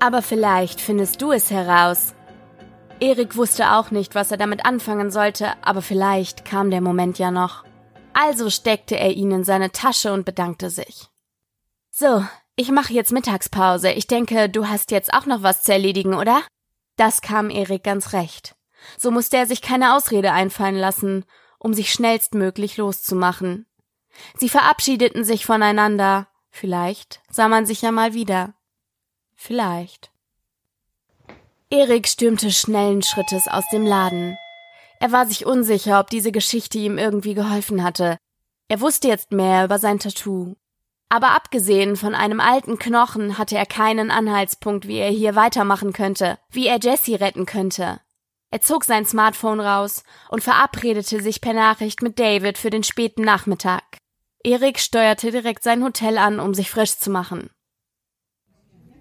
aber 0.00 0.22
vielleicht 0.22 0.80
findest 0.80 1.20
du 1.20 1.30
es 1.30 1.50
heraus. 1.50 2.14
Erik 3.00 3.36
wusste 3.36 3.72
auch 3.72 3.90
nicht, 3.90 4.14
was 4.14 4.30
er 4.30 4.38
damit 4.38 4.64
anfangen 4.64 5.10
sollte, 5.10 5.48
aber 5.60 5.82
vielleicht 5.82 6.46
kam 6.46 6.70
der 6.70 6.80
Moment 6.80 7.18
ja 7.18 7.30
noch. 7.30 7.65
Also 8.18 8.48
steckte 8.48 8.98
er 8.98 9.12
ihn 9.12 9.30
in 9.30 9.44
seine 9.44 9.72
Tasche 9.72 10.10
und 10.10 10.24
bedankte 10.24 10.70
sich. 10.70 11.10
So, 11.90 12.24
ich 12.56 12.70
mache 12.70 12.94
jetzt 12.94 13.12
Mittagspause. 13.12 13.90
Ich 13.92 14.06
denke, 14.06 14.48
du 14.48 14.68
hast 14.68 14.90
jetzt 14.90 15.12
auch 15.12 15.26
noch 15.26 15.42
was 15.42 15.62
zu 15.62 15.74
erledigen, 15.74 16.14
oder? 16.14 16.40
Das 16.96 17.20
kam 17.20 17.50
Erik 17.50 17.84
ganz 17.84 18.14
recht. 18.14 18.56
So 18.96 19.10
musste 19.10 19.36
er 19.36 19.46
sich 19.46 19.60
keine 19.60 19.94
Ausrede 19.94 20.32
einfallen 20.32 20.76
lassen, 20.76 21.26
um 21.58 21.74
sich 21.74 21.92
schnellstmöglich 21.92 22.78
loszumachen. 22.78 23.66
Sie 24.34 24.48
verabschiedeten 24.48 25.22
sich 25.22 25.44
voneinander. 25.44 26.26
Vielleicht 26.48 27.20
sah 27.30 27.48
man 27.48 27.66
sich 27.66 27.82
ja 27.82 27.92
mal 27.92 28.14
wieder. 28.14 28.54
Vielleicht. 29.34 30.10
Erik 31.68 32.08
stürmte 32.08 32.50
schnellen 32.50 33.02
Schrittes 33.02 33.46
aus 33.46 33.68
dem 33.70 33.84
Laden. 33.84 34.38
Er 35.00 35.12
war 35.12 35.26
sich 35.26 35.46
unsicher, 35.46 36.00
ob 36.00 36.10
diese 36.10 36.32
Geschichte 36.32 36.78
ihm 36.78 36.98
irgendwie 36.98 37.34
geholfen 37.34 37.82
hatte. 37.82 38.18
Er 38.68 38.80
wusste 38.80 39.08
jetzt 39.08 39.32
mehr 39.32 39.64
über 39.64 39.78
sein 39.78 39.98
Tattoo. 39.98 40.56
Aber 41.08 41.30
abgesehen 41.30 41.96
von 41.96 42.14
einem 42.14 42.40
alten 42.40 42.78
Knochen 42.78 43.38
hatte 43.38 43.56
er 43.56 43.66
keinen 43.66 44.10
Anhaltspunkt, 44.10 44.88
wie 44.88 44.98
er 44.98 45.10
hier 45.10 45.36
weitermachen 45.36 45.92
könnte, 45.92 46.38
wie 46.50 46.66
er 46.66 46.80
Jesse 46.80 47.20
retten 47.20 47.46
könnte. 47.46 48.00
Er 48.50 48.60
zog 48.60 48.84
sein 48.84 49.04
Smartphone 49.04 49.60
raus 49.60 50.02
und 50.30 50.42
verabredete 50.42 51.22
sich 51.22 51.40
per 51.40 51.52
Nachricht 51.52 52.02
mit 52.02 52.18
David 52.18 52.58
für 52.58 52.70
den 52.70 52.82
späten 52.82 53.22
Nachmittag. 53.22 53.84
Erik 54.42 54.78
steuerte 54.78 55.30
direkt 55.30 55.62
sein 55.62 55.84
Hotel 55.84 56.18
an, 56.18 56.40
um 56.40 56.54
sich 56.54 56.70
frisch 56.70 56.96
zu 56.96 57.10
machen. 57.10 57.50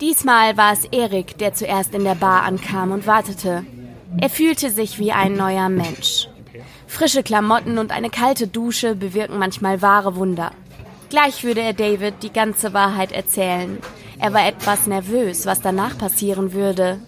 Diesmal 0.01 0.57
war 0.57 0.73
es 0.73 0.85
Erik, 0.85 1.37
der 1.37 1.53
zuerst 1.53 1.93
in 1.93 2.03
der 2.03 2.15
Bar 2.15 2.43
ankam 2.43 2.91
und 2.91 3.07
wartete. 3.07 3.65
Er 4.17 4.29
fühlte 4.29 4.69
sich 4.71 4.99
wie 4.99 5.11
ein 5.11 5.33
neuer 5.33 5.69
Mensch. 5.69 6.29
Frische 6.87 7.23
Klamotten 7.23 7.77
und 7.77 7.91
eine 7.91 8.09
kalte 8.09 8.47
Dusche 8.47 8.95
bewirken 8.95 9.37
manchmal 9.37 9.81
wahre 9.81 10.15
Wunder. 10.15 10.51
Gleich 11.09 11.43
würde 11.43 11.61
er 11.61 11.73
David 11.73 12.23
die 12.23 12.31
ganze 12.31 12.73
Wahrheit 12.73 13.11
erzählen. 13.11 13.79
Er 14.19 14.33
war 14.33 14.47
etwas 14.47 14.87
nervös, 14.87 15.45
was 15.45 15.61
danach 15.61 15.97
passieren 15.97 16.53
würde. 16.53 16.99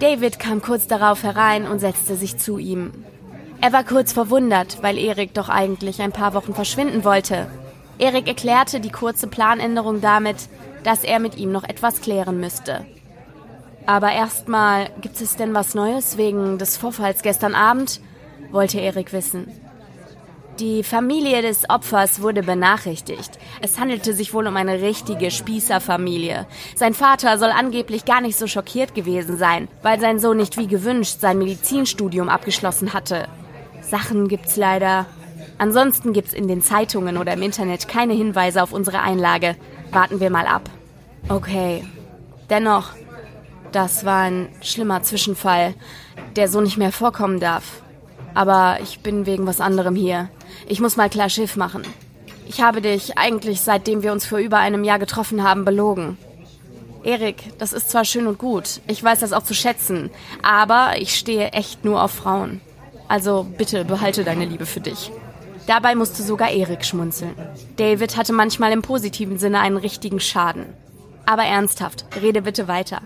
David 0.00 0.38
kam 0.38 0.60
kurz 0.60 0.86
darauf 0.86 1.22
herein 1.22 1.66
und 1.66 1.78
setzte 1.78 2.16
sich 2.16 2.36
zu 2.36 2.58
ihm. 2.58 2.92
Er 3.60 3.72
war 3.72 3.84
kurz 3.84 4.12
verwundert, 4.12 4.82
weil 4.82 4.98
Erik 4.98 5.34
doch 5.34 5.48
eigentlich 5.48 6.02
ein 6.02 6.12
paar 6.12 6.34
Wochen 6.34 6.54
verschwinden 6.54 7.04
wollte. 7.04 7.46
Erik 7.98 8.26
erklärte 8.26 8.80
die 8.80 8.90
kurze 8.90 9.28
Planänderung 9.28 10.00
damit, 10.00 10.48
dass 10.82 11.04
er 11.04 11.20
mit 11.20 11.36
ihm 11.36 11.52
noch 11.52 11.64
etwas 11.64 12.00
klären 12.00 12.40
müsste. 12.40 12.84
Aber 13.86 14.12
erstmal, 14.12 14.90
gibt 15.00 15.20
es 15.20 15.36
denn 15.36 15.54
was 15.54 15.74
Neues 15.74 16.16
wegen 16.16 16.58
des 16.58 16.76
Vorfalls 16.76 17.22
gestern 17.22 17.54
Abend? 17.54 18.00
wollte 18.50 18.78
Erik 18.78 19.12
wissen. 19.12 19.48
Die 20.58 20.84
Familie 20.84 21.40
des 21.40 21.68
Opfers 21.70 22.20
wurde 22.20 22.42
benachrichtigt. 22.42 23.38
Es 23.62 23.80
handelte 23.80 24.12
sich 24.12 24.34
wohl 24.34 24.46
um 24.46 24.56
eine 24.56 24.82
richtige 24.82 25.30
Spießerfamilie. 25.30 26.46
Sein 26.76 26.92
Vater 26.92 27.38
soll 27.38 27.50
angeblich 27.50 28.04
gar 28.04 28.20
nicht 28.20 28.38
so 28.38 28.46
schockiert 28.46 28.94
gewesen 28.94 29.38
sein, 29.38 29.68
weil 29.82 29.98
sein 29.98 30.18
Sohn 30.18 30.36
nicht 30.36 30.58
wie 30.58 30.66
gewünscht 30.66 31.20
sein 31.20 31.38
Medizinstudium 31.38 32.28
abgeschlossen 32.28 32.92
hatte. 32.92 33.28
Sachen 33.80 34.28
gibt's 34.28 34.56
leider. 34.56 35.06
Ansonsten 35.56 36.12
gibt's 36.12 36.34
in 36.34 36.48
den 36.48 36.60
Zeitungen 36.60 37.16
oder 37.16 37.32
im 37.32 37.42
Internet 37.42 37.88
keine 37.88 38.12
Hinweise 38.12 38.62
auf 38.62 38.72
unsere 38.72 39.00
Einlage. 39.00 39.56
Warten 39.90 40.20
wir 40.20 40.30
mal 40.30 40.46
ab. 40.46 40.68
Okay. 41.28 41.84
Dennoch, 42.50 42.90
das 43.72 44.04
war 44.04 44.22
ein 44.22 44.48
schlimmer 44.60 45.02
Zwischenfall, 45.02 45.74
der 46.36 46.48
so 46.48 46.60
nicht 46.60 46.76
mehr 46.76 46.92
vorkommen 46.92 47.40
darf. 47.40 47.82
Aber 48.34 48.78
ich 48.82 49.00
bin 49.00 49.26
wegen 49.26 49.46
was 49.46 49.60
anderem 49.60 49.94
hier. 49.94 50.28
Ich 50.66 50.80
muss 50.80 50.96
mal 50.96 51.10
klar 51.10 51.28
Schiff 51.28 51.56
machen. 51.56 51.82
Ich 52.46 52.60
habe 52.60 52.82
dich 52.82 53.18
eigentlich, 53.18 53.60
seitdem 53.60 54.02
wir 54.02 54.12
uns 54.12 54.26
vor 54.26 54.38
über 54.38 54.58
einem 54.58 54.84
Jahr 54.84 54.98
getroffen 54.98 55.42
haben, 55.42 55.64
belogen. 55.64 56.18
Erik, 57.04 57.58
das 57.58 57.72
ist 57.72 57.90
zwar 57.90 58.04
schön 58.04 58.26
und 58.26 58.38
gut, 58.38 58.80
ich 58.86 59.02
weiß 59.02 59.20
das 59.20 59.32
auch 59.32 59.42
zu 59.42 59.54
schätzen, 59.54 60.10
aber 60.42 60.92
ich 60.98 61.16
stehe 61.16 61.48
echt 61.48 61.84
nur 61.84 62.02
auf 62.02 62.12
Frauen. 62.12 62.60
Also 63.08 63.44
bitte 63.58 63.84
behalte 63.84 64.22
deine 64.22 64.44
Liebe 64.44 64.66
für 64.66 64.80
dich. 64.80 65.10
Dabei 65.66 65.94
musste 65.94 66.22
sogar 66.22 66.50
Erik 66.50 66.84
schmunzeln. 66.84 67.34
David 67.76 68.16
hatte 68.16 68.32
manchmal 68.32 68.72
im 68.72 68.82
positiven 68.82 69.38
Sinne 69.38 69.60
einen 69.60 69.76
richtigen 69.76 70.20
Schaden. 70.20 70.66
Aber 71.26 71.44
ernsthaft, 71.44 72.04
rede 72.20 72.42
bitte 72.42 72.68
weiter. 72.68 73.00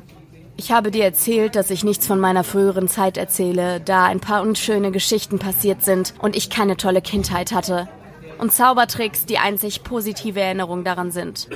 Ich 0.59 0.73
habe 0.73 0.91
dir 0.91 1.05
erzählt, 1.05 1.55
dass 1.55 1.71
ich 1.71 1.85
nichts 1.85 2.07
von 2.07 2.19
meiner 2.19 2.43
früheren 2.43 2.89
Zeit 2.89 3.19
erzähle, 3.19 3.79
da 3.81 4.05
ein 4.05 4.21
paar 4.21 4.41
unschöne 4.41 4.91
Geschichten 4.91 5.39
passiert 5.39 5.83
sind 5.83 6.15
und 6.19 6.35
ich 6.35 6.49
keine 6.49 6.79
tolle 6.79 7.03
Kindheit 7.03 7.53
hatte. 7.53 7.89
Und 8.39 8.53
Zaubertricks 8.53 9.27
die 9.27 9.39
einzig 9.39 9.85
positive 9.85 10.41
Erinnerung 10.41 10.83
daran 10.83 11.11
sind. 11.11 11.49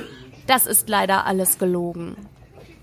Das 0.45 0.67
ist 0.67 0.87
leider 0.87 1.25
alles 1.25 1.57
gelogen. 1.57 2.15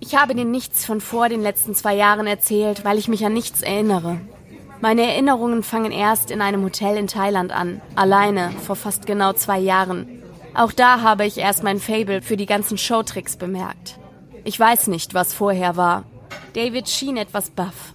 Ich 0.00 0.16
habe 0.16 0.34
dir 0.34 0.44
nichts 0.44 0.84
von 0.84 1.00
vor 1.00 1.28
den 1.28 1.40
letzten 1.40 1.74
zwei 1.74 1.94
Jahren 1.94 2.26
erzählt, 2.26 2.84
weil 2.84 2.98
ich 2.98 3.08
mich 3.08 3.24
an 3.24 3.32
nichts 3.32 3.62
erinnere. 3.62 4.20
Meine 4.80 5.02
Erinnerungen 5.02 5.62
fangen 5.62 5.92
erst 5.92 6.30
in 6.30 6.40
einem 6.40 6.64
Hotel 6.64 6.96
in 6.96 7.06
Thailand 7.06 7.52
an, 7.52 7.80
alleine, 7.94 8.50
vor 8.64 8.76
fast 8.76 9.06
genau 9.06 9.32
zwei 9.34 9.58
Jahren. 9.58 10.22
Auch 10.54 10.72
da 10.72 11.00
habe 11.00 11.26
ich 11.26 11.38
erst 11.38 11.62
mein 11.62 11.78
Fable 11.78 12.22
für 12.22 12.36
die 12.36 12.46
ganzen 12.46 12.78
Showtricks 12.78 13.36
bemerkt. 13.36 13.98
Ich 14.44 14.58
weiß 14.58 14.86
nicht, 14.88 15.14
was 15.14 15.34
vorher 15.34 15.76
war. 15.76 16.04
David 16.54 16.88
schien 16.88 17.16
etwas 17.16 17.50
baff. 17.50 17.94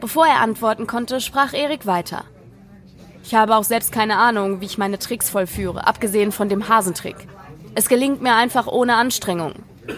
Bevor 0.00 0.26
er 0.26 0.40
antworten 0.40 0.86
konnte, 0.86 1.20
sprach 1.20 1.52
Erik 1.52 1.86
weiter. 1.86 2.24
Ich 3.22 3.34
habe 3.34 3.56
auch 3.56 3.64
selbst 3.64 3.92
keine 3.92 4.16
Ahnung, 4.16 4.60
wie 4.60 4.66
ich 4.66 4.78
meine 4.78 4.98
Tricks 4.98 5.28
vollführe, 5.28 5.86
abgesehen 5.86 6.32
von 6.32 6.48
dem 6.48 6.68
Hasentrick. 6.68 7.16
Es 7.74 7.88
gelingt 7.88 8.22
mir 8.22 8.34
einfach 8.34 8.66
ohne 8.66 8.94
Anstrengung. 8.94 9.54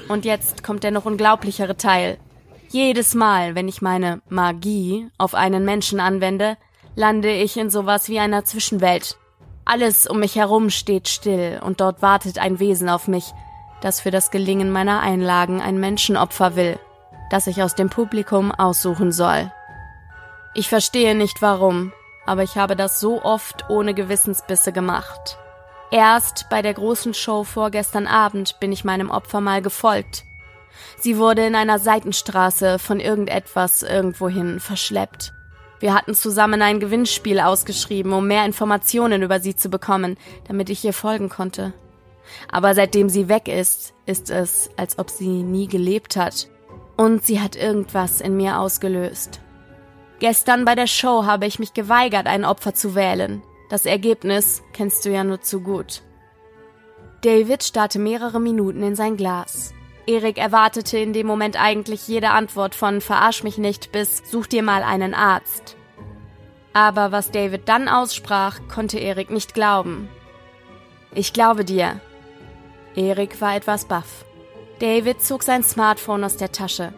Und 0.09 0.25
jetzt 0.25 0.62
kommt 0.62 0.85
der 0.85 0.90
noch 0.90 1.04
unglaublichere 1.04 1.76
Teil. 1.76 2.18
Jedes 2.68 3.14
Mal, 3.14 3.54
wenn 3.54 3.68
ich 3.68 3.82
meine 3.82 4.23
Magie 4.28 5.09
auf 5.18 5.35
einen 5.35 5.64
Menschen 5.64 6.00
anwende, 6.00 6.56
lande 6.97 7.30
ich 7.32 7.56
in 7.56 7.71
sowas 7.71 8.09
wie 8.09 8.18
einer 8.18 8.44
Zwischenwelt. 8.44 9.18
Alles 9.64 10.06
um 10.06 10.21
mich 10.21 10.37
herum 10.37 10.71
steht 10.71 11.09
still 11.09 11.61
und 11.64 11.80
dort 11.80 12.02
wartet 12.02 12.38
ein 12.38 12.59
Wesen 12.59 12.88
auf 12.88 13.09
mich, 13.09 13.32
das 13.82 14.00
für 14.00 14.10
das 14.10 14.30
Gelingen 14.30 14.70
meiner 14.70 15.00
Einlagen 15.00 15.60
ein 15.60 15.78
Menschenopfer 15.78 16.56
will, 16.56 16.78
das 17.30 17.46
ich 17.46 17.62
aus 17.62 17.74
dem 17.74 17.90
Publikum 17.90 18.50
aussuchen 18.50 19.12
soll. 19.12 19.52
Ich 20.54 20.68
verstehe 20.68 21.14
nicht 21.14 21.42
warum, 21.42 21.92
aber 22.24 22.42
ich 22.42 22.56
habe 22.56 22.76
das 22.76 23.00
so 23.00 23.22
oft 23.22 23.68
ohne 23.68 23.92
Gewissensbisse 23.92 24.72
gemacht. 24.72 25.38
Erst 25.90 26.46
bei 26.48 26.62
der 26.62 26.72
großen 26.72 27.12
Show 27.12 27.44
vorgestern 27.44 28.06
Abend 28.06 28.58
bin 28.60 28.72
ich 28.72 28.84
meinem 28.84 29.10
Opfer 29.10 29.42
mal 29.42 29.60
gefolgt, 29.60 30.24
Sie 30.98 31.18
wurde 31.18 31.46
in 31.46 31.54
einer 31.54 31.78
Seitenstraße 31.78 32.78
von 32.78 33.00
irgendetwas 33.00 33.82
irgendwohin 33.82 34.60
verschleppt. 34.60 35.32
Wir 35.80 35.94
hatten 35.94 36.14
zusammen 36.14 36.62
ein 36.62 36.78
Gewinnspiel 36.78 37.40
ausgeschrieben, 37.40 38.12
um 38.12 38.26
mehr 38.26 38.46
Informationen 38.46 39.22
über 39.22 39.40
sie 39.40 39.56
zu 39.56 39.68
bekommen, 39.68 40.16
damit 40.46 40.70
ich 40.70 40.84
ihr 40.84 40.92
folgen 40.92 41.28
konnte. 41.28 41.72
Aber 42.50 42.75
seitdem 42.75 43.09
sie 43.09 43.29
weg 43.29 43.49
ist, 43.49 43.95
ist 44.07 44.31
es, 44.31 44.71
als 44.76 44.99
ob 44.99 45.11
sie 45.11 45.43
nie 45.43 45.69
gelebt 45.69 46.17
hat. 46.17 46.49
Und 46.97 47.25
sie 47.25 47.41
hat 47.41 47.57
irgendwas 47.57 48.21
in 48.21 48.37
mir 48.37 48.59
ausgelöst. 48.59 49.41
Gestern 50.19 50.64
bei 50.64 50.75
der 50.75 50.87
Show 50.87 51.25
habe 51.25 51.47
ich 51.47 51.59
mich 51.59 51.75
geweigert, 51.75 52.26
ein 52.26 52.45
Opfer 52.45 52.75
zu 52.75 52.95
wählen. 52.95 53.43
Das 53.71 53.87
Ergebnis 53.87 54.62
kennst 54.73 55.05
du 55.05 55.11
ja 55.11 55.25
nur 55.25 55.41
zu 55.41 55.61
gut. 55.61 56.02
David 57.23 57.64
starrte 57.64 57.99
mehrere 57.99 58.41
Minuten 58.41 58.83
in 58.83 58.95
sein 58.95 59.17
Glas. 59.17 59.73
Erik 60.07 60.38
erwartete 60.38 60.99
in 60.99 61.12
dem 61.12 61.26
Moment 61.26 61.61
eigentlich 61.61 62.09
jede 62.09 62.31
Antwort 62.31 62.75
von 62.75 63.00
Verarsch 63.00 63.45
mich 63.45 63.59
nicht 63.59 63.93
bis 63.93 64.23
Such 64.31 64.47
dir 64.47 64.62
mal 64.62 64.83
einen 64.83 65.14
Arzt. 65.14 65.76
Aber 66.73 67.12
was 67.12 67.31
David 67.31 67.69
dann 67.69 67.88
aussprach, 67.88 68.61
konnte 68.69 68.99
Erik 68.99 69.31
nicht 69.31 69.55
glauben. 69.55 70.09
Ich 71.14 71.33
glaube 71.33 71.64
dir. 71.64 72.00
Erik 72.94 73.40
war 73.40 73.56
etwas 73.56 73.87
baff. 73.87 74.25
David 74.80 75.22
zog 75.22 75.42
sein 75.42 75.62
Smartphone 75.62 76.25
aus 76.25 76.37
der 76.37 76.52
Tasche. 76.52 76.92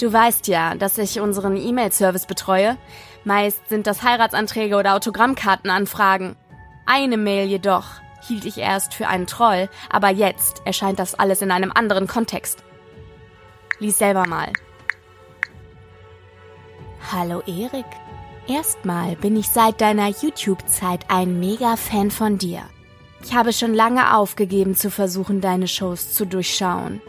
Du 0.00 0.12
weißt 0.12 0.48
ja, 0.48 0.74
dass 0.74 0.98
ich 0.98 1.20
unseren 1.20 1.56
E-Mail-Service 1.56 2.26
betreue. 2.26 2.76
Meist 3.24 3.68
sind 3.68 3.86
das 3.86 4.02
Heiratsanträge 4.02 4.76
oder 4.76 4.94
Autogrammkartenanfragen. 4.94 6.36
Eine 6.86 7.16
Mail 7.16 7.46
jedoch 7.46 7.86
hielt 8.26 8.44
ich 8.44 8.58
erst 8.58 8.94
für 8.94 9.08
einen 9.08 9.26
Troll, 9.26 9.68
aber 9.90 10.10
jetzt 10.10 10.62
erscheint 10.64 10.98
das 10.98 11.14
alles 11.14 11.42
in 11.42 11.50
einem 11.50 11.72
anderen 11.72 12.06
Kontext. 12.06 12.62
Lies 13.78 13.98
selber 13.98 14.26
mal. 14.26 14.52
Hallo 17.12 17.42
Erik. 17.46 17.86
Erstmal 18.46 19.16
bin 19.16 19.36
ich 19.36 19.48
seit 19.48 19.80
deiner 19.80 20.08
YouTube-Zeit 20.08 21.06
ein 21.08 21.38
Mega-Fan 21.38 22.10
von 22.10 22.38
dir. 22.38 22.62
Ich 23.24 23.34
habe 23.34 23.54
schon 23.54 23.72
lange 23.72 24.14
aufgegeben 24.16 24.76
zu 24.76 24.90
versuchen, 24.90 25.40
deine 25.40 25.66
Shows 25.66 26.12
zu 26.12 26.26
durchschauen. 26.26 27.00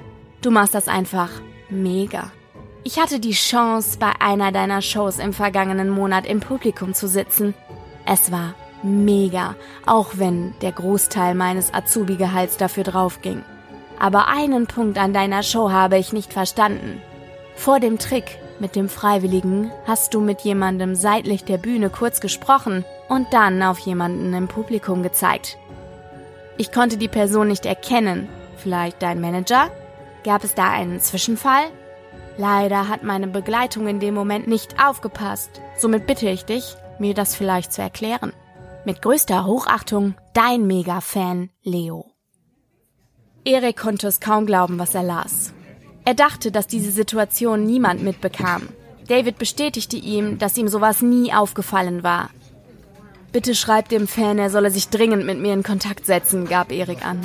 Du 0.41 0.49
machst 0.49 0.73
das 0.73 0.87
einfach 0.87 1.29
mega. 1.69 2.31
Ich 2.85 2.99
hatte 2.99 3.19
die 3.19 3.33
Chance, 3.33 3.97
bei 3.99 4.13
einer 4.19 4.53
deiner 4.53 4.81
Shows 4.81 5.19
im 5.19 5.33
vergangenen 5.33 5.89
Monat 5.89 6.25
im 6.25 6.39
Publikum 6.39 6.93
zu 6.93 7.09
sitzen. 7.09 7.53
Es 8.05 8.31
war 8.31 8.55
mega, 8.81 9.55
auch 9.85 10.11
wenn 10.13 10.53
der 10.61 10.71
Großteil 10.71 11.35
meines 11.35 11.73
Azubi-Gehalts 11.73 12.55
dafür 12.55 12.85
draufging. 12.85 13.43
Aber 13.99 14.29
einen 14.29 14.67
Punkt 14.67 14.97
an 14.97 15.13
deiner 15.13 15.43
Show 15.43 15.69
habe 15.69 15.97
ich 15.97 16.13
nicht 16.13 16.31
verstanden. 16.31 17.01
Vor 17.55 17.79
dem 17.79 17.99
Trick 17.99 18.39
Mit 18.57 18.77
dem 18.77 18.87
Freiwilligen 18.87 19.69
hast 19.85 20.13
du 20.13 20.21
mit 20.21 20.39
jemandem 20.41 20.95
seitlich 20.95 21.43
der 21.43 21.57
Bühne 21.57 21.89
kurz 21.89 22.21
gesprochen 22.21 22.85
und 23.09 23.33
dann 23.33 23.61
auf 23.61 23.79
jemanden 23.79 24.33
im 24.33 24.47
Publikum 24.47 25.03
gezeigt. 25.03 25.57
Ich 26.57 26.71
konnte 26.71 26.97
die 26.97 27.07
Person 27.07 27.47
nicht 27.49 27.65
erkennen. 27.65 28.29
Vielleicht 28.57 29.01
dein 29.01 29.19
Manager? 29.19 29.69
Gab 30.23 30.43
es 30.43 30.55
da 30.55 30.71
einen 30.71 30.99
Zwischenfall? 30.99 31.65
Leider 32.37 32.87
hat 32.87 33.03
meine 33.03 33.27
Begleitung 33.27 33.87
in 33.87 33.99
dem 33.99 34.13
Moment 34.13 34.47
nicht 34.47 34.75
aufgepasst. 34.83 35.61
Somit 35.77 36.07
bitte 36.07 36.29
ich 36.29 36.45
dich, 36.45 36.75
mir 36.99 37.13
das 37.13 37.35
vielleicht 37.35 37.73
zu 37.73 37.81
erklären. 37.81 38.33
Mit 38.85 39.01
größter 39.01 39.45
Hochachtung, 39.45 40.15
dein 40.33 40.65
Mega-Fan 40.67 41.49
Leo. 41.63 42.11
Erik 43.43 43.77
konnte 43.77 44.07
es 44.07 44.19
kaum 44.19 44.45
glauben, 44.45 44.79
was 44.79 44.95
er 44.95 45.03
las. 45.03 45.53
Er 46.05 46.13
dachte, 46.13 46.51
dass 46.51 46.67
diese 46.67 46.91
Situation 46.91 47.65
niemand 47.65 48.03
mitbekam. 48.03 48.69
David 49.07 49.37
bestätigte 49.37 49.97
ihm, 49.97 50.39
dass 50.39 50.57
ihm 50.57 50.67
sowas 50.67 51.01
nie 51.01 51.33
aufgefallen 51.33 52.03
war. 52.03 52.29
Bitte 53.35 53.53
schreib 53.53 53.89
dem 53.89 54.07
Fan, 54.07 54.39
er 54.39 54.49
solle 54.49 54.71
sich 54.71 54.87
dringend 54.87 55.25
mit 55.25 55.41
mir 55.41 55.51
in 55.51 55.61
Kontakt 55.61 56.05
setzen, 56.05 56.47
gab 56.47 56.71
Erik 56.71 57.05
an. 57.05 57.19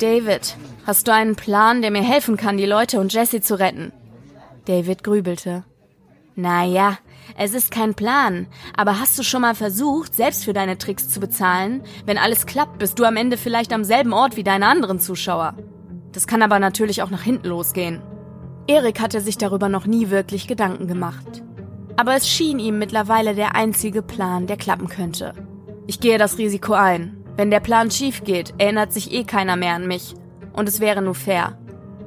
David, 0.00 0.56
hast 0.84 1.06
du 1.06 1.12
einen 1.12 1.36
Plan, 1.36 1.82
der 1.82 1.92
mir 1.92 2.02
helfen 2.02 2.36
kann, 2.36 2.56
die 2.56 2.66
Leute 2.66 2.98
und 2.98 3.12
Jesse 3.12 3.40
zu 3.40 3.56
retten? 3.56 3.92
David 4.64 5.04
grübelte. 5.04 5.62
Naja, 6.34 6.98
es 7.38 7.54
ist 7.54 7.70
kein 7.70 7.94
Plan, 7.94 8.48
aber 8.76 8.98
hast 8.98 9.16
du 9.20 9.22
schon 9.22 9.42
mal 9.42 9.54
versucht, 9.54 10.16
selbst 10.16 10.44
für 10.44 10.52
deine 10.52 10.78
Tricks 10.78 11.08
zu 11.10 11.20
bezahlen? 11.20 11.84
Wenn 12.06 12.18
alles 12.18 12.46
klappt, 12.46 12.80
bist 12.80 12.98
du 12.98 13.04
am 13.04 13.16
Ende 13.16 13.36
vielleicht 13.36 13.72
am 13.72 13.84
selben 13.84 14.14
Ort 14.14 14.36
wie 14.36 14.42
deine 14.42 14.66
anderen 14.66 14.98
Zuschauer. 14.98 15.54
Das 16.10 16.26
kann 16.26 16.42
aber 16.42 16.58
natürlich 16.58 17.02
auch 17.02 17.10
nach 17.10 17.22
hinten 17.22 17.46
losgehen. 17.46 18.02
Erik 18.66 19.00
hatte 19.00 19.20
sich 19.20 19.38
darüber 19.38 19.68
noch 19.68 19.86
nie 19.86 20.10
wirklich 20.10 20.48
Gedanken 20.48 20.88
gemacht. 20.88 21.44
Aber 21.96 22.14
es 22.14 22.28
schien 22.28 22.58
ihm 22.58 22.78
mittlerweile 22.78 23.34
der 23.34 23.54
einzige 23.54 24.02
Plan, 24.02 24.46
der 24.46 24.56
klappen 24.56 24.88
könnte. 24.88 25.32
Ich 25.86 26.00
gehe 26.00 26.18
das 26.18 26.38
Risiko 26.38 26.74
ein. 26.74 27.24
Wenn 27.36 27.50
der 27.50 27.60
Plan 27.60 27.90
schief 27.90 28.24
geht, 28.24 28.54
erinnert 28.58 28.92
sich 28.92 29.12
eh 29.12 29.24
keiner 29.24 29.56
mehr 29.56 29.74
an 29.74 29.86
mich. 29.86 30.14
Und 30.52 30.68
es 30.68 30.80
wäre 30.80 31.02
nur 31.02 31.14
fair. 31.14 31.58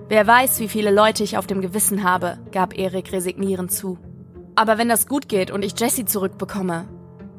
Wer 0.09 0.25
weiß, 0.25 0.59
wie 0.59 0.69
viele 0.69 0.91
Leute 0.91 1.23
ich 1.23 1.37
auf 1.37 1.47
dem 1.47 1.61
Gewissen 1.61 2.03
habe, 2.03 2.39
gab 2.51 2.77
Erik 2.77 3.11
resignierend 3.11 3.71
zu. 3.71 3.97
Aber 4.55 4.77
wenn 4.77 4.89
das 4.89 5.07
gut 5.07 5.29
geht 5.29 5.51
und 5.51 5.63
ich 5.63 5.79
Jessie 5.79 6.05
zurückbekomme, 6.05 6.87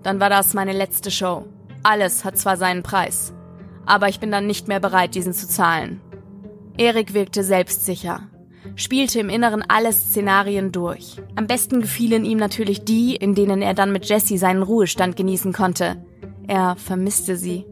dann 0.03 0.21
war 0.21 0.31
das 0.31 0.55
meine 0.55 0.73
letzte 0.73 1.11
Show. 1.11 1.47
Alles 1.83 2.25
hat 2.25 2.39
zwar 2.39 2.57
seinen 2.57 2.83
Preis, 2.83 3.35
aber 3.87 4.09
ich 4.09 4.21
bin 4.21 4.31
dann 4.31 4.47
nicht 4.47 4.69
mehr 4.69 4.81
bereit, 4.81 5.15
diesen 5.15 5.33
zu 5.33 5.49
zahlen. 5.49 6.01
Erik 6.79 7.13
wirkte 7.13 7.43
selbstsicher, 7.43 8.30
spielte 8.81 9.21
im 9.21 9.29
Inneren 9.29 9.63
alle 9.69 9.93
Szenarien 9.93 10.73
durch. 10.73 11.21
Am 11.37 11.47
besten 11.47 11.83
gefielen 11.83 12.25
ihm 12.25 12.39
natürlich 12.39 12.85
die, 12.85 13.15
in 13.15 13.35
denen 13.35 13.61
er 13.61 13.75
dann 13.75 13.93
mit 13.93 14.07
Jessie 14.07 14.39
seinen 14.39 14.63
Ruhestand 14.63 15.17
genießen 15.17 15.53
konnte. 15.53 16.03
Er 16.49 16.77
vermisste 16.77 17.37
sie. 17.37 17.67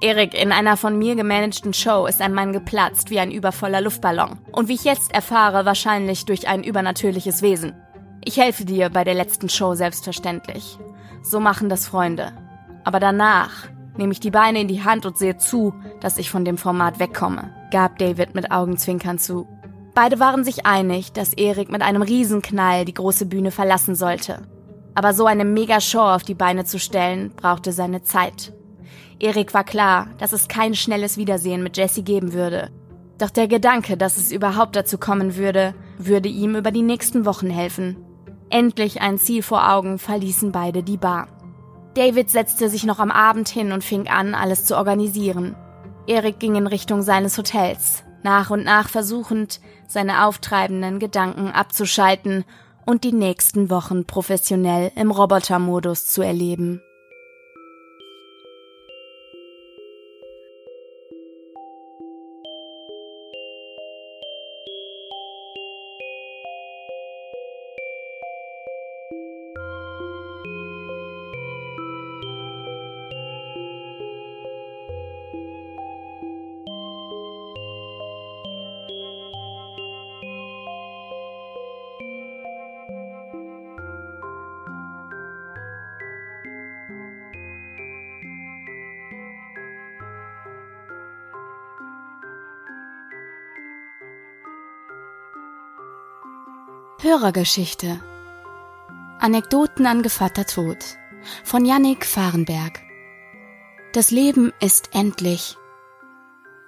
Erik, 0.00 0.34
in 0.34 0.50
einer 0.50 0.76
von 0.76 0.98
mir 0.98 1.14
gemanagten 1.14 1.72
Show 1.72 2.06
ist 2.06 2.20
ein 2.20 2.34
Mann 2.34 2.52
geplatzt 2.52 3.10
wie 3.10 3.20
ein 3.20 3.30
übervoller 3.30 3.80
Luftballon. 3.80 4.40
Und 4.50 4.66
wie 4.66 4.74
ich 4.74 4.82
jetzt 4.82 5.14
erfahre, 5.14 5.64
wahrscheinlich 5.64 6.24
durch 6.24 6.48
ein 6.48 6.64
übernatürliches 6.64 7.40
Wesen. 7.40 7.74
Ich 8.24 8.36
helfe 8.36 8.64
dir 8.64 8.90
bei 8.90 9.04
der 9.04 9.14
letzten 9.14 9.48
Show 9.48 9.74
selbstverständlich. 9.74 10.76
So 11.22 11.38
machen 11.38 11.68
das 11.68 11.86
Freunde. 11.86 12.32
Aber 12.82 12.98
danach 12.98 13.68
nehme 13.96 14.12
ich 14.12 14.18
die 14.18 14.32
Beine 14.32 14.60
in 14.60 14.68
die 14.68 14.82
Hand 14.82 15.06
und 15.06 15.18
sehe 15.18 15.36
zu, 15.36 15.72
dass 16.00 16.18
ich 16.18 16.30
von 16.30 16.44
dem 16.44 16.58
Format 16.58 16.98
wegkomme, 16.98 17.54
gab 17.70 17.98
David 17.98 18.34
mit 18.34 18.50
Augenzwinkern 18.50 19.18
zu. 19.18 19.46
Beide 19.94 20.18
waren 20.18 20.42
sich 20.42 20.64
einig, 20.64 21.12
dass 21.12 21.34
Erik 21.34 21.70
mit 21.70 21.82
einem 21.82 22.02
Riesenknall 22.02 22.84
die 22.84 22.94
große 22.94 23.26
Bühne 23.26 23.50
verlassen 23.50 23.94
sollte. 23.94 24.42
Aber 24.94 25.12
so 25.12 25.26
eine 25.26 25.44
Mega-Show 25.44 26.00
auf 26.00 26.22
die 26.22 26.34
Beine 26.34 26.64
zu 26.64 26.78
stellen, 26.78 27.32
brauchte 27.36 27.72
seine 27.72 28.02
Zeit. 28.02 28.52
Erik 29.18 29.54
war 29.54 29.64
klar, 29.64 30.08
dass 30.18 30.32
es 30.32 30.48
kein 30.48 30.74
schnelles 30.74 31.16
Wiedersehen 31.16 31.62
mit 31.62 31.76
Jesse 31.76 32.02
geben 32.02 32.32
würde. 32.32 32.70
Doch 33.18 33.30
der 33.30 33.48
Gedanke, 33.48 33.96
dass 33.96 34.16
es 34.16 34.32
überhaupt 34.32 34.74
dazu 34.74 34.98
kommen 34.98 35.36
würde, 35.36 35.74
würde 35.98 36.28
ihm 36.28 36.56
über 36.56 36.70
die 36.70 36.82
nächsten 36.82 37.24
Wochen 37.24 37.50
helfen. 37.50 37.96
Endlich 38.50 39.00
ein 39.00 39.18
Ziel 39.18 39.42
vor 39.42 39.70
Augen 39.70 39.98
verließen 39.98 40.52
beide 40.52 40.82
die 40.82 40.96
Bar. 40.96 41.28
David 41.94 42.30
setzte 42.30 42.68
sich 42.68 42.84
noch 42.84 42.98
am 42.98 43.10
Abend 43.10 43.48
hin 43.48 43.72
und 43.72 43.84
fing 43.84 44.08
an, 44.08 44.34
alles 44.34 44.64
zu 44.64 44.76
organisieren. 44.76 45.54
Erik 46.06 46.40
ging 46.40 46.56
in 46.56 46.66
Richtung 46.66 47.02
seines 47.02 47.38
Hotels, 47.38 48.02
nach 48.22 48.50
und 48.50 48.64
nach 48.64 48.88
versuchend, 48.88 49.60
seine 49.92 50.26
auftreibenden 50.26 50.98
Gedanken 50.98 51.48
abzuschalten 51.48 52.44
und 52.86 53.04
die 53.04 53.12
nächsten 53.12 53.70
Wochen 53.70 54.06
professionell 54.06 54.90
im 54.96 55.10
Robotermodus 55.10 56.08
zu 56.08 56.22
erleben. 56.22 56.82
Hörergeschichte 97.12 98.00
Anekdoten 99.18 99.84
an 99.84 100.02
Gevatter 100.02 100.46
Tod 100.46 100.78
von 101.44 101.66
Yannick 101.66 102.06
Fahrenberg 102.06 102.80
Das 103.92 104.10
Leben 104.10 104.50
ist 104.60 104.94
endlich. 104.94 105.58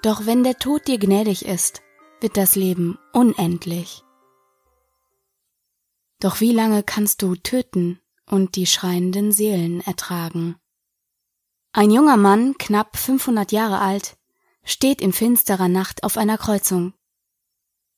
Doch 0.03 0.27
wenn 0.27 0.45
der 0.45 0.59
Tod 0.59 0.87
dir 0.87 0.99
gnädig 0.99 1.47
ist, 1.47 1.81
wird 2.21 2.37
das 2.37 2.57
Leben 2.57 2.99
unendlich. 3.15 4.03
Doch 6.21 6.43
wie 6.43 6.53
lange 6.53 6.83
kannst 6.83 7.23
du 7.23 7.37
töten 7.37 7.99
und 8.27 8.57
die 8.57 8.67
schreienden 8.67 9.33
Seelen 9.33 9.81
ertragen? 9.81 10.57
Ein 11.73 11.91
junger 11.91 12.19
Mann, 12.19 12.59
knapp 12.59 12.99
500 12.99 13.51
Jahre 13.51 13.79
alt, 13.79 14.19
steht 14.63 15.01
in 15.01 15.15
finsterer 15.15 15.69
Nacht 15.69 16.05
auf 16.05 16.19
einer 16.19 16.37
Kreuzung. 16.37 16.93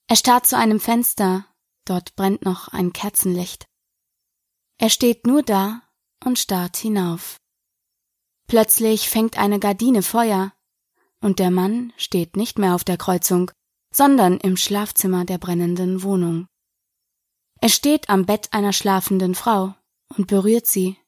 Er 0.07 0.15
starrt 0.15 0.47
zu 0.47 0.57
einem 0.57 0.79
Fenster 0.79 1.45
Dort 1.87 2.17
brennt 2.17 2.45
noch 2.45 2.69
ein 2.69 2.93
Kerzenlicht. 2.93 3.67
Er 4.79 4.91
steht 4.91 5.27
nur 5.27 5.43
da 5.43 5.83
und 6.23 6.39
starrt 6.39 6.77
hinauf. 6.77 7.39
Plötzlich 8.49 9.09
fängt 9.09 9.39
eine 9.39 9.59
Gardine 9.59 10.03
Feuer, 10.03 10.53
und 11.21 11.39
der 11.39 11.51
Mann 11.51 11.93
steht 11.97 12.37
nicht 12.37 12.59
mehr 12.59 12.75
auf 12.75 12.85
der 12.85 12.99
Kreuzung, 12.99 13.51
sondern 13.93 14.39
im 14.39 14.57
Schlafzimmer 14.57 15.25
der 15.25 15.39
brennenden 15.39 16.03
Wohnung. 16.03 16.47
Er 17.61 17.71
steht 17.71 18.11
am 18.11 18.27
Bett 18.27 18.53
einer 18.53 18.73
schlafenden 18.73 19.35
Frau 19.35 19.75
und 20.09 20.27
berührt 20.27 20.67
sie. 20.67 20.99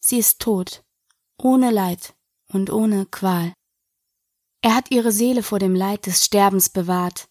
Sie 0.00 0.18
ist 0.18 0.40
tot, 0.40 0.84
ohne 1.38 1.70
Leid 1.70 2.14
und 2.48 2.70
ohne 2.70 3.06
Qual. 3.06 3.54
Er 4.60 4.74
hat 4.74 4.90
ihre 4.90 5.12
Seele 5.12 5.42
vor 5.42 5.58
dem 5.58 5.74
Leid 5.74 6.06
des 6.06 6.24
Sterbens 6.24 6.68
bewahrt. 6.68 7.28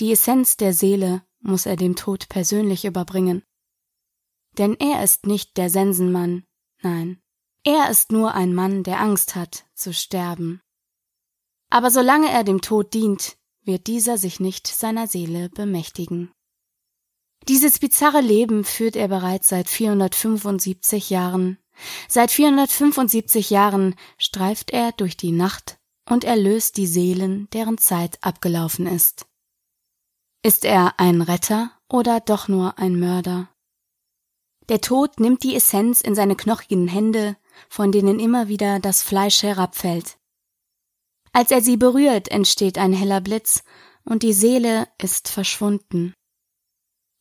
Die 0.00 0.12
Essenz 0.12 0.56
der 0.56 0.74
Seele 0.74 1.24
muss 1.42 1.66
er 1.66 1.76
dem 1.76 1.96
Tod 1.96 2.28
persönlich 2.28 2.84
überbringen. 2.84 3.42
Denn 4.58 4.76
er 4.78 5.02
ist 5.02 5.26
nicht 5.26 5.56
der 5.56 5.70
Sensenmann, 5.70 6.44
nein, 6.82 7.22
er 7.64 7.90
ist 7.90 8.10
nur 8.10 8.34
ein 8.34 8.54
Mann, 8.54 8.82
der 8.82 9.00
Angst 9.00 9.36
hat, 9.36 9.66
zu 9.74 9.92
sterben. 9.92 10.60
Aber 11.70 11.90
solange 11.90 12.30
er 12.30 12.44
dem 12.44 12.60
Tod 12.60 12.92
dient, 12.92 13.36
wird 13.64 13.86
dieser 13.86 14.18
sich 14.18 14.40
nicht 14.40 14.66
seiner 14.66 15.06
Seele 15.06 15.48
bemächtigen. 15.48 16.32
Dieses 17.48 17.78
bizarre 17.78 18.20
Leben 18.20 18.64
führt 18.64 18.96
er 18.96 19.08
bereits 19.08 19.48
seit 19.48 19.68
475 19.68 21.10
Jahren. 21.10 21.58
Seit 22.08 22.30
475 22.30 23.50
Jahren 23.50 23.94
streift 24.18 24.70
er 24.70 24.92
durch 24.92 25.16
die 25.16 25.32
Nacht 25.32 25.78
und 26.08 26.24
erlöst 26.24 26.76
die 26.76 26.86
Seelen, 26.86 27.48
deren 27.50 27.78
Zeit 27.78 28.18
abgelaufen 28.22 28.86
ist. 28.86 29.26
Ist 30.44 30.64
er 30.64 30.98
ein 30.98 31.22
Retter 31.22 31.70
oder 31.88 32.18
doch 32.18 32.48
nur 32.48 32.76
ein 32.76 32.98
Mörder? 32.98 33.48
Der 34.68 34.80
Tod 34.80 35.20
nimmt 35.20 35.44
die 35.44 35.54
Essenz 35.54 36.00
in 36.00 36.16
seine 36.16 36.34
knochigen 36.34 36.88
Hände, 36.88 37.36
von 37.68 37.92
denen 37.92 38.18
immer 38.18 38.48
wieder 38.48 38.80
das 38.80 39.04
Fleisch 39.04 39.44
herabfällt. 39.44 40.18
Als 41.32 41.52
er 41.52 41.62
sie 41.62 41.76
berührt, 41.76 42.28
entsteht 42.28 42.76
ein 42.76 42.92
heller 42.92 43.20
Blitz, 43.20 43.62
und 44.04 44.24
die 44.24 44.32
Seele 44.32 44.88
ist 44.98 45.28
verschwunden. 45.28 46.12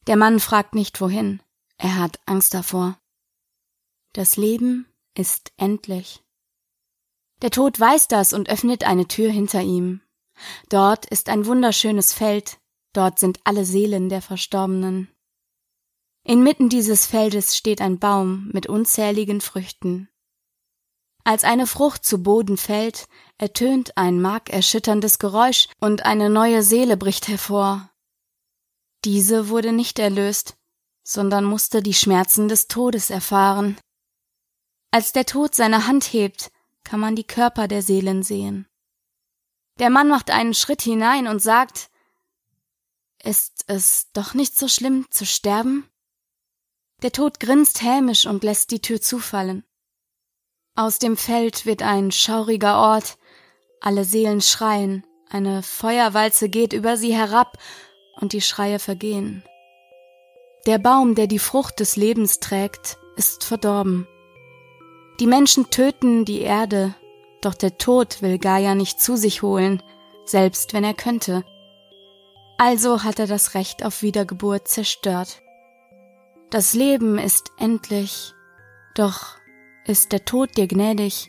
Der 0.07 0.15
Mann 0.15 0.39
fragt 0.39 0.73
nicht 0.73 0.99
wohin, 0.99 1.43
er 1.77 1.99
hat 1.99 2.19
Angst 2.25 2.55
davor. 2.55 2.97
Das 4.13 4.35
Leben 4.35 4.87
ist 5.15 5.51
endlich. 5.57 6.23
Der 7.43 7.51
Tod 7.51 7.79
weiß 7.79 8.07
das 8.07 8.33
und 8.33 8.49
öffnet 8.49 8.83
eine 8.83 9.07
Tür 9.07 9.29
hinter 9.29 9.61
ihm. 9.61 10.01
Dort 10.69 11.05
ist 11.05 11.29
ein 11.29 11.45
wunderschönes 11.45 12.13
Feld, 12.13 12.60
dort 12.93 13.19
sind 13.19 13.39
alle 13.43 13.65
Seelen 13.65 14.09
der 14.09 14.21
Verstorbenen. 14.21 15.09
Inmitten 16.23 16.69
dieses 16.69 17.05
Feldes 17.05 17.57
steht 17.57 17.81
ein 17.81 17.99
Baum 17.99 18.49
mit 18.53 18.67
unzähligen 18.67 19.41
Früchten. 19.41 20.09
Als 21.23 21.43
eine 21.43 21.67
Frucht 21.67 22.03
zu 22.05 22.23
Boden 22.23 22.57
fällt, 22.57 23.07
ertönt 23.37 23.97
ein 23.97 24.21
markerschütterndes 24.21 25.19
Geräusch 25.19 25.67
und 25.79 26.05
eine 26.05 26.29
neue 26.29 26.63
Seele 26.63 26.97
bricht 26.97 27.27
hervor. 27.27 27.91
Diese 29.05 29.49
wurde 29.49 29.71
nicht 29.71 29.99
erlöst, 29.99 30.57
sondern 31.03 31.43
musste 31.43 31.81
die 31.81 31.93
Schmerzen 31.93 32.47
des 32.47 32.67
Todes 32.67 33.09
erfahren. 33.09 33.77
Als 34.91 35.11
der 35.11 35.25
Tod 35.25 35.55
seine 35.55 35.87
Hand 35.87 36.11
hebt, 36.13 36.51
kann 36.83 36.99
man 36.99 37.15
die 37.15 37.23
Körper 37.23 37.67
der 37.67 37.81
Seelen 37.81 38.23
sehen. 38.23 38.67
Der 39.79 39.89
Mann 39.89 40.09
macht 40.09 40.29
einen 40.29 40.53
Schritt 40.53 40.81
hinein 40.81 41.27
und 41.27 41.41
sagt 41.41 41.90
Ist 43.23 43.65
es 43.67 44.07
doch 44.13 44.33
nicht 44.33 44.57
so 44.57 44.67
schlimm 44.67 45.05
zu 45.11 45.25
sterben? 45.25 45.87
Der 47.03 47.11
Tod 47.11 47.39
grinst 47.39 47.81
hämisch 47.81 48.25
und 48.25 48.43
lässt 48.43 48.71
die 48.71 48.81
Tür 48.81 49.01
zufallen. 49.01 49.63
Aus 50.75 50.99
dem 50.99 51.17
Feld 51.17 51.65
wird 51.65 51.83
ein 51.83 52.11
schauriger 52.11 52.77
Ort, 52.77 53.17
alle 53.79 54.05
Seelen 54.05 54.41
schreien, 54.41 55.05
eine 55.29 55.63
Feuerwalze 55.63 56.49
geht 56.49 56.73
über 56.73 56.97
sie 56.97 57.15
herab, 57.15 57.57
und 58.19 58.33
die 58.33 58.41
Schreie 58.41 58.79
vergehen. 58.79 59.43
Der 60.67 60.77
Baum, 60.77 61.15
der 61.15 61.27
die 61.27 61.39
Frucht 61.39 61.79
des 61.79 61.95
Lebens 61.95 62.39
trägt, 62.39 62.97
ist 63.15 63.43
verdorben. 63.43 64.07
Die 65.19 65.25
Menschen 65.27 65.69
töten 65.69 66.25
die 66.25 66.41
Erde, 66.41 66.93
doch 67.41 67.55
der 67.55 67.77
Tod 67.77 68.21
will 68.21 68.37
Gaia 68.37 68.75
nicht 68.75 69.01
zu 69.01 69.15
sich 69.15 69.41
holen, 69.41 69.81
selbst 70.25 70.73
wenn 70.73 70.83
er 70.83 70.93
könnte. 70.93 71.43
Also 72.63 73.03
hat 73.03 73.17
er 73.17 73.25
das 73.25 73.55
Recht 73.55 73.83
auf 73.83 74.03
Wiedergeburt 74.03 74.67
zerstört. 74.67 75.41
Das 76.51 76.75
Leben 76.75 77.17
ist 77.17 77.49
endlich, 77.57 78.35
doch 78.93 79.35
ist 79.87 80.11
der 80.11 80.25
Tod 80.25 80.55
dir 80.57 80.67
gnädig, 80.67 81.27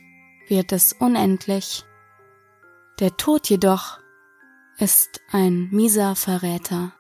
wird 0.49 0.73
es 0.73 0.92
unendlich. 0.92 1.85
Der 3.01 3.16
Tod 3.16 3.49
jedoch 3.49 3.99
ist 4.77 5.23
ein 5.31 5.71
mieser 5.71 6.16
Verräter. 6.16 6.92